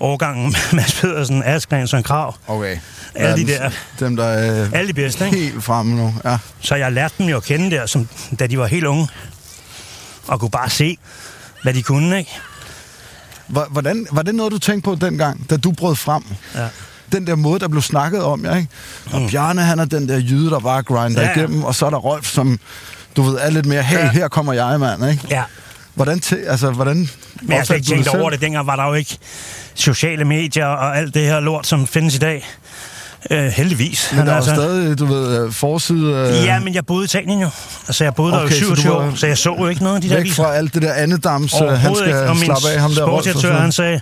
årgangen 0.00 0.54
Mads 0.72 1.00
Pedersen, 1.00 1.42
Askren, 1.42 1.88
Søren 1.88 2.04
Krav. 2.04 2.34
Okay. 2.46 2.78
Alle 3.14 3.46
de 3.46 3.52
der- 3.52 3.70
Dem, 4.00 4.16
der 4.16 4.24
er 4.24 4.68
Alle 4.72 4.88
de 4.88 4.94
bedste, 4.94 5.24
ikke? 5.26 5.36
helt 5.38 5.64
fremme 5.64 5.96
nu. 5.96 6.14
Ja. 6.24 6.38
Så 6.60 6.74
jeg 6.74 6.92
lærte 6.92 7.14
dem 7.18 7.26
jo 7.26 7.36
at 7.36 7.42
kende 7.42 7.70
der, 7.70 7.86
som, 7.86 8.08
da 8.38 8.46
de 8.46 8.58
var 8.58 8.66
helt 8.66 8.84
unge. 8.86 9.08
Og 10.28 10.40
kunne 10.40 10.50
bare 10.50 10.70
se, 10.70 10.96
hvad 11.62 11.74
de 11.74 11.82
kunne, 11.82 12.18
ikke? 12.18 12.30
Hvor- 13.46 13.66
Hvordan, 13.70 14.06
var 14.10 14.22
det 14.22 14.34
noget, 14.34 14.52
du 14.52 14.58
tænkte 14.58 14.84
på 14.84 14.94
dengang, 14.94 15.50
da 15.50 15.56
du 15.56 15.72
brød 15.72 15.96
frem? 15.96 16.22
Ja. 16.54 16.68
Den 17.12 17.26
der 17.26 17.34
måde, 17.34 17.60
der 17.60 17.68
blev 17.68 17.82
snakket 17.82 18.22
om, 18.22 18.44
ja, 18.44 18.54
ikke? 18.56 18.68
Og 19.12 19.20
Mm. 19.22 19.28
Bjarne, 19.28 19.62
han 19.62 19.78
er 19.78 19.84
den 19.84 20.08
der 20.08 20.18
jyde, 20.18 20.50
der 20.50 20.58
bare 20.60 20.82
grinder 20.82 21.22
Ja, 21.22 21.30
igennem, 21.36 21.64
og 21.64 21.74
så 21.74 21.86
er 21.86 21.90
der 21.90 21.96
Rolf, 21.98 22.26
som, 22.32 22.60
du 23.16 23.22
ved, 23.22 23.38
er 23.40 23.50
lidt 23.50 23.66
mere, 23.66 23.82
hey, 23.82 23.96
Ja. 23.98 24.10
her 24.10 24.28
kommer 24.28 24.52
jeg, 24.52 24.80
mand, 24.80 25.10
ikke? 25.10 25.22
Ja. 25.30 25.42
Hvordan, 25.94 26.20
til, 26.20 26.36
altså, 26.46 26.70
hvordan 26.70 26.96
Men 26.96 27.08
jeg 27.56 27.64
har 27.68 27.74
ikke 27.74 27.86
tænkt 27.86 28.08
over 28.08 28.30
det. 28.30 28.40
Dengang 28.40 28.66
var 28.66 28.76
der 28.76 28.86
jo 28.86 28.94
ikke 28.94 29.18
sociale 29.74 30.24
medier 30.24 30.66
og 30.66 30.96
alt 30.98 31.14
det 31.14 31.22
her 31.22 31.40
lort, 31.40 31.66
som 31.66 31.86
findes 31.86 32.14
i 32.14 32.18
dag. 32.18 32.46
Øh, 33.30 33.44
heldigvis. 33.46 34.12
Men 34.16 34.26
der 34.26 34.32
er 34.32 34.36
altså, 34.36 34.54
stadig, 34.54 34.98
du 34.98 35.06
ved, 35.06 35.44
øh, 35.46 35.52
forside... 35.52 36.12
Øh, 36.38 36.44
Ja, 36.44 36.58
men 36.60 36.74
jeg 36.74 36.86
boede 36.86 37.02
i 37.02 37.04
Italien 37.04 37.40
jo. 37.40 37.48
Altså, 37.88 38.04
jeg 38.04 38.14
boede 38.14 38.42
Okay, 38.42 38.54
der 38.54 38.60
så 38.60 38.64
jo 38.64 38.70
du 38.70 38.74
27 38.76 38.92
var 38.94 38.98
år, 39.10 39.14
så 39.14 39.26
jeg 39.26 39.38
så 39.38 39.56
jo 39.58 39.66
ikke 39.68 39.82
noget 39.82 39.96
af 39.96 40.02
de 40.02 40.08
der 40.08 40.16
væk 40.16 40.32
fra 40.32 40.54
alt 40.54 40.74
det 40.74 40.82
der 40.82 40.92
andedams, 40.92 41.54
øh, 41.62 41.68
han 41.68 41.94
skal 41.96 42.28
min 42.28 42.44
slappe 42.44 42.68
af 42.68 42.80
ham 42.80 42.92
der. 42.94 43.02
Og 43.02 43.24
sådan. 43.24 43.60
han 43.60 43.72
sagde, 43.72 44.00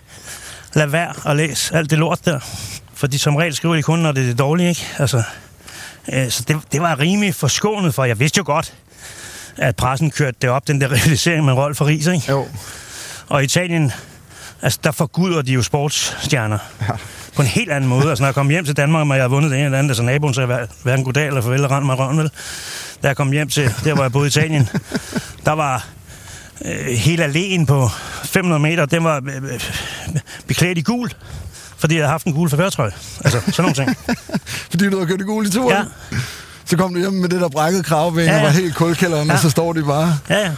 lad 0.75 0.87
være 0.87 1.31
at 1.31 1.37
læse 1.37 1.75
alt 1.77 1.91
det 1.91 1.99
lort 1.99 2.19
der. 2.25 2.41
Fordi 3.01 3.19
som 3.19 3.37
regel 3.37 3.55
skriver 3.55 3.75
de 3.75 3.83
kun, 3.83 3.99
når 3.99 4.13
det 4.13 4.23
er 4.23 4.27
det 4.27 4.39
dårlige, 4.39 4.69
ikke? 4.69 4.87
Altså, 4.99 5.23
øh, 6.13 6.31
så 6.31 6.45
det, 6.49 6.57
det 6.73 6.81
var 6.81 6.99
rimelig 6.99 7.35
forskånet 7.35 7.95
for. 7.95 8.05
Jeg 8.05 8.21
vidste 8.21 8.39
jo 8.39 8.43
godt, 8.47 8.75
at 9.57 9.77
pressen 9.77 10.11
kørte 10.11 10.37
det 10.43 10.51
op, 10.51 10.69
den 10.69 10.81
der 10.81 10.89
realisering 10.97 11.45
med 11.45 11.53
Rolf 11.53 11.81
og 11.81 11.87
Ries, 11.87 12.07
ikke? 12.07 12.25
Jo. 12.29 12.47
Og 13.29 13.45
Italien, 13.45 13.93
altså 14.63 14.79
der 14.85 14.91
forguder 14.91 15.43
de 15.43 15.53
jo 15.53 15.63
sportsstjerner. 15.63 16.59
Ja. 16.81 16.93
På 17.37 17.43
en 17.43 17.49
helt 17.49 17.71
anden 17.73 17.91
måde. 17.91 18.09
Altså 18.09 18.23
når 18.23 18.27
jeg 18.29 18.35
kom 18.35 18.49
hjem 18.49 18.65
til 18.65 18.77
Danmark, 18.77 19.07
og 19.09 19.15
jeg 19.17 19.23
havde 19.23 19.31
vundet 19.31 19.51
det 19.51 19.57
ene 19.57 19.65
eller 19.65 19.79
andet, 19.79 19.97
så 19.97 20.03
naboen 20.03 20.35
sagde 20.35 20.47
hver- 20.47 20.67
hverken 20.83 21.05
goddag 21.05 21.27
eller 21.27 21.41
farvel 21.43 21.65
og 21.65 21.71
rende 21.71 21.87
mig 21.87 21.99
røven, 21.99 22.19
vel? 22.19 22.31
Da 23.03 23.09
jeg 23.09 23.17
kom 23.17 23.33
hjem 23.33 23.49
til 23.49 23.75
der, 23.85 23.95
hvor 23.95 24.03
jeg 24.05 24.13
boede 24.13 24.27
i 24.27 24.29
Italien, 24.29 24.69
der 25.47 25.53
var 25.53 25.87
øh, 26.65 26.87
hele 26.87 27.25
alléen 27.25 27.65
på 27.65 27.89
500 28.25 28.61
meter, 28.63 28.87
den 28.87 29.05
var 29.05 29.17
øh, 29.27 29.53
øh, 29.53 29.61
beklædt 30.47 30.79
i 30.79 30.83
gul, 30.83 31.11
fordi 31.81 31.95
jeg 31.95 32.03
havde 32.03 32.11
haft 32.11 32.27
en 32.27 32.33
gul 32.33 32.51
forværtrøje. 32.51 32.91
Altså, 33.25 33.41
sådan 33.41 33.63
nogle 33.63 33.75
ting. 33.75 33.97
Fordi 34.71 34.91
du 34.91 34.99
har 34.99 35.07
kørt 35.07 35.21
i 35.21 35.25
gul 35.25 35.47
i 35.47 35.51
turen? 35.51 35.87
Ja. 36.13 36.19
Så 36.65 36.77
kom 36.77 36.95
du 36.95 37.01
hjem 37.01 37.13
med 37.13 37.29
det 37.29 37.41
der 37.41 37.49
brækkede 37.49 37.83
kravben, 37.83 38.21
Ja, 38.25 38.31
ja, 38.33 38.37
og 38.37 38.43
var 38.43 38.51
helt 38.51 38.75
kulkælderen, 38.75 39.29
ja. 39.29 39.33
Og 39.35 39.39
så 39.39 39.51
står 39.51 39.73
de 39.73 39.83
bare... 39.85 40.19
Ja, 40.29 40.39
ja. 40.39 40.51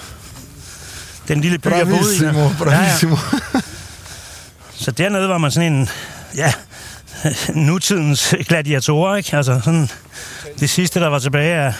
Den 1.28 1.40
lille 1.40 1.58
by, 1.58 1.66
jeg 1.66 1.86
boede 1.86 2.16
i. 2.16 2.20
Bravissimo, 2.58 3.14
Ja, 3.14 3.50
ja. 3.54 3.60
Så 4.74 4.90
dernede 4.90 5.28
var 5.28 5.38
man 5.38 5.50
sådan 5.50 5.72
en, 5.72 5.88
ja, 6.36 6.52
nutidens 7.54 8.34
gladiatorer, 8.48 9.16
ikke? 9.16 9.36
Altså 9.36 9.60
sådan, 9.64 9.88
det 10.60 10.70
sidste, 10.70 11.00
der 11.00 11.08
var 11.08 11.18
tilbage 11.18 11.54
af, 11.54 11.74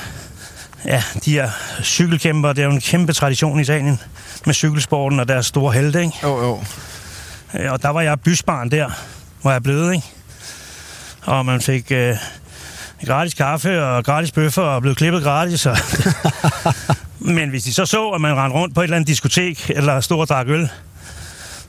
ja, 0.85 1.03
de 1.25 1.33
her 1.33 1.51
cykelkæmper, 1.83 2.53
det 2.53 2.63
er 2.63 2.67
jo 2.67 2.73
en 2.73 2.81
kæmpe 2.81 3.13
tradition 3.13 3.59
i 3.59 3.63
Italien 3.63 4.01
med 4.47 4.55
cykelsporten 4.55 5.21
og 5.21 5.29
deres 5.29 5.47
store 5.47 5.73
helte, 5.73 6.01
ikke? 6.01 6.17
Jo, 6.23 6.43
jo. 6.43 6.65
Øh, 7.55 7.73
Og 7.73 7.83
der 7.83 7.89
var 7.89 8.01
jeg 8.01 8.21
bysbarn 8.21 8.71
der, 8.71 8.91
hvor 9.43 9.51
jeg 9.51 9.57
er 9.57 9.61
blevet, 9.61 9.95
ikke? 9.95 10.07
Og 11.23 11.47
man 11.47 11.61
fik 11.61 11.93
øh, 11.93 12.15
gratis 13.07 13.35
kaffe 13.35 13.85
og 13.85 14.05
gratis 14.05 14.33
bøffer 14.33 14.63
og 14.63 14.83
blev 14.83 14.95
klippet 14.95 15.23
gratis. 15.23 15.67
Og 15.67 15.77
Men 17.19 17.49
hvis 17.51 17.63
de 17.63 17.73
så 17.73 17.87
så, 17.87 18.09
at 18.09 18.21
man 18.21 18.37
rendte 18.37 18.59
rundt 18.59 18.75
på 18.75 18.81
et 18.81 18.85
eller 18.85 18.97
andet 18.97 19.09
diskotek 19.09 19.71
eller 19.75 20.01
stod 20.01 20.21
og 20.21 20.29
drak 20.29 20.49
øl, 20.49 20.69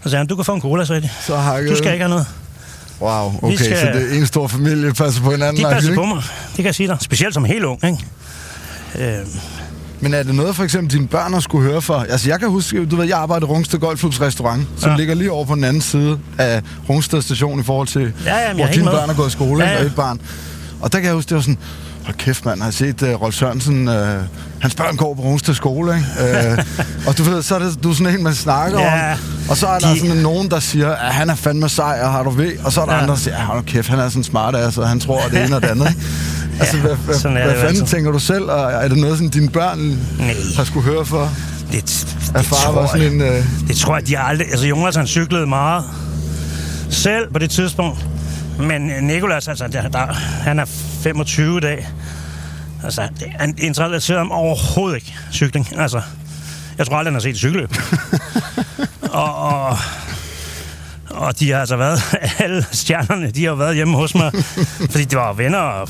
så 0.03 0.09
sagde 0.09 0.17
han, 0.17 0.27
du 0.27 0.35
kan 0.35 0.45
få 0.45 0.53
en 0.53 0.61
cola, 0.61 0.85
så 0.85 1.09
Så 1.21 1.37
hakket. 1.37 1.71
Du 1.71 1.77
skal 1.77 1.91
ikke 1.93 2.03
have 2.05 2.09
noget. 2.09 2.27
Wow, 3.01 3.39
okay, 3.41 3.55
skal- 3.55 3.77
så 3.77 3.85
det 3.85 4.13
er 4.15 4.19
en 4.19 4.25
stor 4.27 4.47
familie, 4.47 4.93
passer 4.93 5.21
på 5.21 5.31
hinanden. 5.31 5.63
De 5.65 5.69
passer 5.71 5.91
ikke? 5.91 6.01
på 6.01 6.05
mig, 6.05 6.23
det 6.47 6.55
kan 6.55 6.65
jeg 6.65 6.75
sige 6.75 6.87
dig. 6.87 6.97
Specielt 7.01 7.33
som 7.33 7.45
helt 7.45 7.63
ung, 7.63 7.83
ikke? 7.83 7.99
Øh, 9.19 9.25
Men 10.03 10.13
er 10.13 10.23
det 10.23 10.35
noget, 10.35 10.55
for 10.55 10.63
eksempel 10.63 10.91
dine 10.97 11.07
børn 11.07 11.41
skulle 11.41 11.69
høre 11.71 11.81
for? 11.81 12.05
Altså, 12.09 12.29
jeg 12.29 12.39
kan 12.39 12.49
huske, 12.49 12.85
du 12.85 12.95
ved, 12.95 13.05
jeg 13.05 13.17
arbejder 13.17 13.47
i 13.47 13.49
Rungsted 13.49 13.79
Golfklubs 13.79 14.21
restaurant, 14.21 14.67
som 14.77 14.91
ja. 14.91 14.97
Ligger 14.97 15.15
lige 15.15 15.31
over 15.31 15.45
på 15.45 15.55
den 15.55 15.63
anden 15.63 15.81
side 15.81 16.19
af 16.37 16.61
Rungsted 16.89 17.21
station 17.21 17.59
i 17.59 17.63
forhold 17.63 17.87
til, 17.87 18.13
Ja, 18.25 18.37
ja, 18.37 18.47
men 18.49 18.59
jeg 18.59 18.65
hvor 18.67 18.73
dine 18.73 18.85
børn 18.85 19.09
er 19.09 19.13
gået 19.13 19.27
i 19.27 19.31
skole, 19.31 19.63
Ja, 19.65 19.71
ja, 19.71 19.79
og 19.79 19.85
et 19.85 19.95
barn. 19.95 20.19
Og 20.81 20.93
der 20.93 20.99
kan 20.99 21.05
jeg 21.07 21.15
huske, 21.15 21.29
det 21.29 21.35
var 21.35 21.41
sådan, 21.41 21.57
hold 22.05 22.15
kæft 22.17 22.45
mand, 22.45 22.59
har 22.59 22.67
jeg 22.67 22.73
set 22.73 23.01
uh, 23.01 23.21
Rolf 23.21 23.35
Sørensen, 23.35 23.87
uh, 23.87 23.95
hans 24.59 24.75
børn 24.75 24.95
går 24.97 25.13
på 25.13 25.21
Rungsted 25.21 25.53
skole, 25.53 25.95
ikke? 25.95 26.07
Uh, 26.51 27.07
og 27.07 27.17
du 27.17 27.23
ved, 27.23 27.41
så 27.41 27.55
er 27.55 27.59
det, 27.59 27.83
du 27.83 27.89
er 27.89 27.93
sådan 27.93 28.15
en, 28.17 28.23
man 28.23 28.33
snakker 28.35 28.79
Ja, 28.79 29.11
om. 29.11 29.17
Og 29.49 29.57
så 29.57 29.67
er 29.67 29.79
der 29.79 29.93
de- 29.93 29.99
sådan 29.99 30.15
nogen, 30.15 30.51
der 30.51 30.59
siger, 30.59 30.89
at 30.91 31.13
han 31.13 31.29
er 31.29 31.35
fandme 31.35 31.69
sej, 31.69 31.99
og 32.03 32.11
har 32.11 32.23
du 32.23 32.29
ved. 32.29 32.51
Og 32.63 32.71
så 32.71 32.81
er 32.81 32.85
der 32.85 32.93
ja. 32.93 33.01
Andre, 33.01 33.13
der 33.13 33.19
siger, 33.19 33.37
hold 33.45 33.63
kæft, 33.65 33.89
han 33.89 33.99
er 33.99 34.09
sådan 34.09 34.23
smart, 34.23 34.55
altså, 34.55 34.85
han 34.85 34.99
tror, 34.99 35.21
at 35.25 35.31
det 35.31 35.45
ene 35.45 35.55
og 35.55 35.61
det 35.61 35.67
andet, 35.69 35.87
Altså, 36.59 36.77
hvad, 36.77 36.95
hvad, 36.95 37.15
sådan 37.15 37.37
er 37.37 37.43
hvad 37.43 37.53
fanden 37.55 37.67
altid. 37.67 37.85
tænker 37.85 38.11
du 38.11 38.19
selv? 38.19 38.43
Og 38.43 38.71
er 38.71 38.87
det 38.87 38.97
noget, 38.97 39.17
som 39.17 39.29
dine 39.29 39.49
børn 39.49 39.79
Nej. 40.19 40.35
har 40.57 40.63
skulle 40.63 40.85
høre 40.85 41.05
for? 41.05 41.29
det, 41.71 41.83
det, 41.83 42.31
At 42.35 42.45
far 42.45 42.55
tror 42.55 42.71
var 42.81 42.87
sådan 42.87 43.13
en... 43.13 43.21
Øh, 43.21 43.43
Det 43.67 43.75
tror 43.75 43.97
jeg, 43.97 44.07
de 44.07 44.15
har 44.15 44.23
aldrig... 44.23 44.47
Altså, 44.51 44.67
Jonas, 44.67 44.95
han 44.95 45.07
cyklede 45.07 45.47
meget 45.47 45.83
selv 46.89 47.31
på 47.33 47.39
det 47.39 47.49
tidspunkt. 47.49 48.05
Men 48.59 48.89
øh, 48.91 49.01
Nikolas, 49.01 49.47
altså, 49.47 49.67
der, 49.67 49.87
der, 49.87 50.13
han 50.43 50.59
er 50.59 50.65
25 51.03 51.57
i 51.57 51.61
dag. 51.61 51.87
Altså, 52.83 53.07
han 53.39 53.55
interesserer 53.57 54.17
ham 54.17 54.31
overhovedet 54.31 54.95
ikke 54.95 55.15
cykling. 55.31 55.67
Altså, 55.79 56.01
jeg 56.77 56.85
tror 56.87 56.95
aldrig, 56.97 57.07
han 57.11 57.13
har 57.15 57.21
set 57.21 57.29
et 57.29 57.37
cykelløb. 57.37 57.75
og, 59.11 59.35
og, 59.37 59.77
og 61.09 61.39
de 61.39 61.51
har 61.51 61.59
altså 61.59 61.75
været... 61.75 61.99
Alle 62.39 62.65
stjernerne, 62.71 63.31
de 63.31 63.45
har 63.45 63.55
været 63.55 63.75
hjemme 63.75 63.97
hos 63.97 64.15
mig. 64.15 64.31
fordi 64.91 65.03
det 65.03 65.17
var 65.17 65.33
venner 65.33 65.57
og 65.59 65.89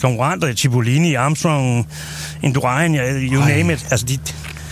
konkurrenter. 0.00 0.54
Cipollini, 0.54 1.14
Armstrong, 1.14 1.88
Indurain, 2.42 2.94
you 3.32 3.40
name 3.40 3.72
it. 3.72 3.86
Altså, 3.90 4.06
de, 4.06 4.18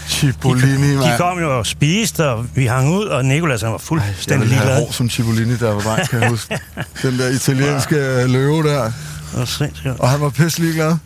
Cipollini, 0.09 0.91
de 0.93 0.97
mand. 0.97 1.19
kom 1.19 1.38
jo 1.38 1.59
og 1.59 1.67
spiste, 1.67 2.29
og 2.29 2.47
vi 2.55 2.67
hang 2.67 2.91
ud, 2.91 3.05
og 3.05 3.25
Nikolas 3.25 3.61
han 3.62 3.71
var 3.71 3.75
Jeg 3.77 3.81
fuldstændig 3.81 4.41
ville 4.41 4.55
ligeglad. 4.55 4.85
hår 4.87 4.93
som 4.93 5.11
Cipollini, 5.11 5.57
der 5.57 5.73
var 5.75 5.81
dreng, 5.81 6.09
kan 6.09 6.21
jeg 6.23 6.29
huske. 6.31 6.59
Den 7.03 7.19
der 7.19 7.29
italienske 7.29 7.97
øh, 7.97 8.31
løve 8.31 8.62
der. 8.62 8.85
Det 8.85 8.93
var 9.38 9.45
sindssygt. 9.45 10.01
Og 10.01 10.09
han 10.11 10.21
var 10.21 10.31
pisse 10.31 10.61
ligeglad. 10.61 10.97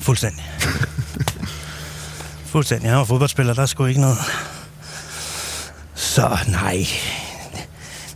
Fuldstændig. 0.00 0.44
Fuldstændig. 2.46 2.88
Han 2.90 2.98
var 2.98 3.04
fodboldspiller, 3.04 3.54
der 3.54 3.62
er 3.62 3.66
sgu 3.66 3.84
ikke 3.86 4.00
noget. 4.00 4.18
Så 5.94 6.38
nej. 6.48 6.86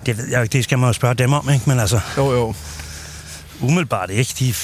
Det 0.07 0.19
ved 0.19 0.29
jeg 0.31 0.43
ikke, 0.43 0.53
det 0.53 0.65
skal 0.65 0.79
man 0.79 0.89
jo 0.89 0.93
spørge 0.93 1.15
dem 1.15 1.33
om, 1.33 1.51
ikke? 1.51 1.63
Men 1.67 1.79
altså, 1.81 2.01
Jo, 2.17 2.33
jo. 2.33 2.55
Umiddelbart 3.61 4.11
ikke. 4.11 4.35
De, 4.39 4.55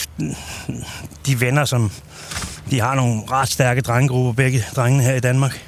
de 1.26 1.40
venner, 1.40 1.64
som... 1.64 1.90
De 2.70 2.80
har 2.80 2.94
nogle 2.94 3.22
ret 3.30 3.48
stærke 3.48 3.80
drengegrupper, 3.80 4.32
begge 4.32 4.64
drengene 4.76 5.04
her 5.04 5.14
i 5.14 5.20
Danmark. 5.20 5.60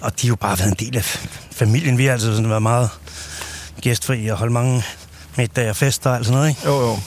Og 0.00 0.20
de 0.20 0.26
har 0.26 0.28
jo 0.28 0.36
bare 0.36 0.58
været 0.58 0.68
en 0.70 0.76
del 0.86 0.96
af 0.96 1.04
familien. 1.52 1.98
Vi 1.98 2.04
har 2.04 2.12
altså 2.12 2.34
sådan 2.34 2.50
været 2.50 2.62
meget 2.62 2.90
gæstfri 3.80 4.26
og 4.28 4.38
holdt 4.38 4.52
mange 4.52 4.82
middage 5.36 5.70
og 5.70 5.76
fester 5.76 6.10
og 6.10 6.24
sådan 6.24 6.36
noget, 6.36 6.48
ikke? 6.48 6.60
Jo, 6.64 6.80
jo. 6.80 6.98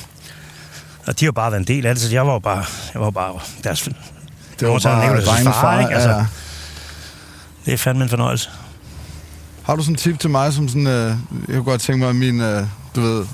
Og 1.08 1.20
de 1.20 1.26
har 1.26 1.28
jo 1.28 1.32
bare 1.32 1.52
været 1.52 1.60
en 1.62 1.68
del 1.68 1.86
af 1.86 1.96
det, 1.96 2.04
så 2.04 2.12
jeg 2.12 2.28
var 2.28 2.34
jo 2.34 2.40
bare, 2.40 2.66
jeg 2.94 3.00
var 3.02 3.08
jo 3.08 3.12
bare 3.12 3.40
deres 3.64 3.82
Det 4.60 4.68
var 4.68 4.80
bare 4.80 5.22
drengens 5.22 5.56
far, 5.56 5.62
far. 5.62 5.80
ikke? 5.80 5.94
Altså, 5.94 6.10
ja. 6.10 6.26
Det 7.66 7.74
er 7.74 7.78
fandme 7.78 8.04
en 8.04 8.10
fornøjelse. 8.10 8.50
Har 9.64 9.76
du 9.76 9.82
sådan 9.84 9.94
en 9.94 9.98
tip 9.98 10.20
til 10.20 10.30
mig, 10.30 10.54
som 10.54 10.68
sådan... 10.70 10.88
Øh, 10.88 11.08
jeg 11.08 11.16
kunne 11.48 11.64
godt 11.64 11.82
tænke 11.82 12.00
mig, 12.00 12.10
at 12.10 12.16
min... 12.16 12.42
Øh, 12.42 12.68
du 12.96 13.02
ved... 13.02 13.26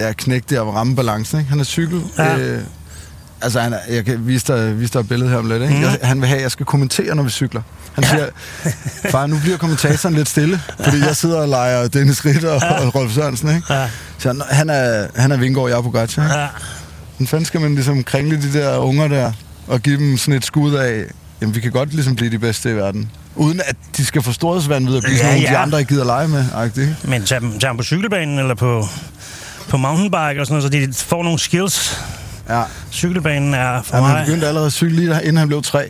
Ja, 0.00 0.12
knæk 0.12 0.50
der 0.50 0.60
og 0.60 0.74
ramme 0.74 0.96
balancen, 0.96 1.38
ikke? 1.38 1.50
Han 1.50 1.60
er 1.60 1.64
cykel. 1.64 2.02
Ja. 2.18 2.38
Øh, 2.38 2.60
altså, 3.42 3.60
han 3.60 3.72
er, 3.72 3.78
jeg 3.90 4.04
kan 4.04 4.26
vise 4.26 4.46
dig, 4.52 4.80
vise 4.80 4.92
dig 4.92 4.98
et 5.00 5.08
billede 5.08 5.30
her 5.30 5.36
om 5.36 5.48
lidt, 5.48 5.62
ikke? 5.62 5.74
Mhm. 5.74 5.82
Jeg, 5.82 5.98
han 6.02 6.20
vil 6.20 6.28
have, 6.28 6.36
at 6.36 6.42
jeg 6.42 6.50
skal 6.50 6.66
kommentere, 6.66 7.14
når 7.14 7.22
vi 7.22 7.30
cykler. 7.30 7.62
Han 7.94 8.04
siger, 8.04 8.26
far, 9.10 9.26
nu 9.26 9.38
bliver 9.38 9.56
kommentatoren 9.56 10.14
lidt 10.14 10.28
stille, 10.28 10.60
fordi 10.84 10.98
jeg 10.98 11.16
sidder 11.16 11.38
og 11.40 11.48
leger 11.48 11.88
Dennis 11.88 12.24
Ritter 12.24 12.50
og, 12.50 12.84
og 12.86 12.94
Rolf 12.94 13.12
Sørensen, 13.14 13.48
ikke? 13.56 13.74
Ja. 13.74 13.88
Så 14.18 14.28
han, 14.28 14.42
han 14.50 14.70
er, 14.70 15.06
han 15.16 15.32
er 15.32 15.36
Vingård, 15.36 15.70
jeg 15.70 15.78
er 15.78 15.82
Pogacar, 15.82 16.22
ikke? 16.22 16.38
Ja. 16.38 16.46
Hvordan 17.10 17.26
fanden 17.26 17.44
skal 17.46 17.60
man 17.60 17.74
ligesom 17.74 18.04
kringle 18.04 18.42
de 18.42 18.52
der 18.58 18.76
unger 18.78 19.08
der, 19.08 19.32
og 19.66 19.80
give 19.80 19.96
dem 19.98 20.16
sådan 20.18 20.34
et 20.34 20.44
skud 20.44 20.74
af, 20.74 21.04
jamen 21.40 21.54
vi 21.54 21.60
kan 21.60 21.70
godt 21.72 21.94
ligesom 21.94 22.16
blive 22.16 22.30
de 22.30 22.38
bedste 22.38 22.70
i 22.70 22.74
verden. 22.74 23.10
Uden 23.36 23.60
at 23.64 23.76
de 23.96 24.04
skal 24.04 24.22
få 24.22 24.32
storhedsvand 24.32 24.88
ved 24.88 24.96
at 24.96 25.02
blive 25.02 25.12
Ja, 25.16 25.18
sådan 25.22 25.32
nogle, 25.34 25.46
de 25.48 25.52
ja. 25.52 25.62
andre 25.62 25.78
ikke 25.78 25.94
gider 25.94 26.04
lege 26.04 26.28
med. 26.28 26.44
agtigt? 26.54 27.08
Men 27.08 27.24
tag 27.24 27.40
dem, 27.40 27.58
tag 27.58 27.68
dem 27.70 27.76
på 27.76 27.82
cykelbanen 27.82 28.38
eller 28.38 28.54
på, 28.54 28.88
på 29.68 29.76
mountainbike 29.76 30.40
og 30.40 30.46
sådan 30.46 30.62
noget, 30.72 30.88
så 30.94 30.98
de 31.00 31.04
får 31.04 31.22
nogle 31.22 31.38
skills. 31.38 32.00
Ja. 32.48 32.62
Cykelbanen 32.92 33.54
er 33.54 33.82
for 33.82 33.96
ja 33.96 34.02
han 34.02 34.14
mig... 34.14 34.24
begyndte 34.26 34.46
allerede 34.46 34.66
at 34.66 34.72
cykle 34.72 34.96
lige 34.96 35.08
der, 35.08 35.20
inden 35.20 35.36
han 35.36 35.48
blev 35.48 35.62
tre. 35.62 35.88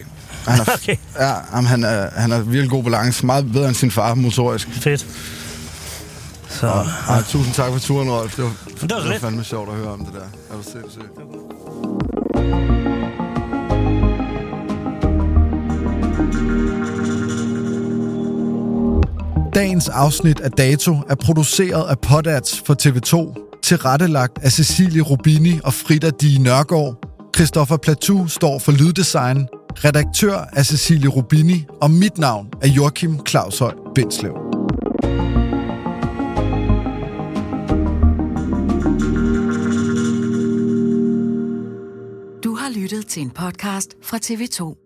Han 0.48 0.60
er, 0.60 0.64
Okay. 0.74 0.96
ja, 1.20 1.32
jamen, 1.52 1.66
han, 1.66 1.84
er, 1.84 2.10
han 2.16 2.32
er 2.32 2.40
virkelig 2.40 2.70
god 2.70 2.84
balance. 2.84 3.26
Meget 3.26 3.52
bedre 3.52 3.66
end 3.68 3.74
sin 3.74 3.90
far 3.90 4.14
motorisk. 4.14 4.68
Fedt. 4.72 5.06
Så, 6.48 6.66
Og, 6.66 6.86
ja, 7.08 7.22
tusind 7.28 7.54
tak 7.54 7.72
for 7.72 7.78
turen, 7.78 8.10
Rolf. 8.10 8.36
Det 8.36 8.44
var, 8.44 8.50
det 8.50 8.82
var 8.82 8.86
det 8.88 8.96
var 9.04 9.10
lidt. 9.10 9.20
fandme 9.22 9.44
sjovt 9.44 9.68
at 9.68 9.74
høre 9.74 9.88
om 9.92 9.98
det 10.04 10.14
der. 10.14 10.20
Er 10.54 10.56
du 10.56 10.62
sindssygt. 10.72 11.06
Dagens 19.54 19.88
afsnit 19.88 20.40
af 20.40 20.50
Dato 20.50 20.96
er 21.10 21.14
produceret 21.14 21.88
af 21.90 21.98
Podats 21.98 22.62
for 22.66 22.74
TV2, 22.82 23.45
tilrettelagt 23.66 24.38
af 24.42 24.52
Cecilie 24.52 25.02
Rubini 25.02 25.60
og 25.64 25.74
Frida 25.74 26.10
Di 26.10 26.38
Nørgaard. 26.38 26.94
Christoffer 27.36 27.76
Platou 27.76 28.28
står 28.28 28.58
for 28.58 28.72
lyddesign, 28.72 29.48
redaktør 29.84 30.48
er 30.52 30.62
Cecilie 30.62 31.08
Rubini, 31.08 31.64
og 31.82 31.90
mit 31.90 32.18
navn 32.18 32.48
er 32.62 32.68
Joachim 32.68 33.26
Claushøj 33.26 33.74
Bindslev. 33.94 34.32
Du 42.44 42.54
har 42.54 42.80
lyttet 42.80 43.06
til 43.06 43.22
en 43.22 43.30
podcast 43.30 43.90
fra 44.02 44.18
TV2. 44.24 44.85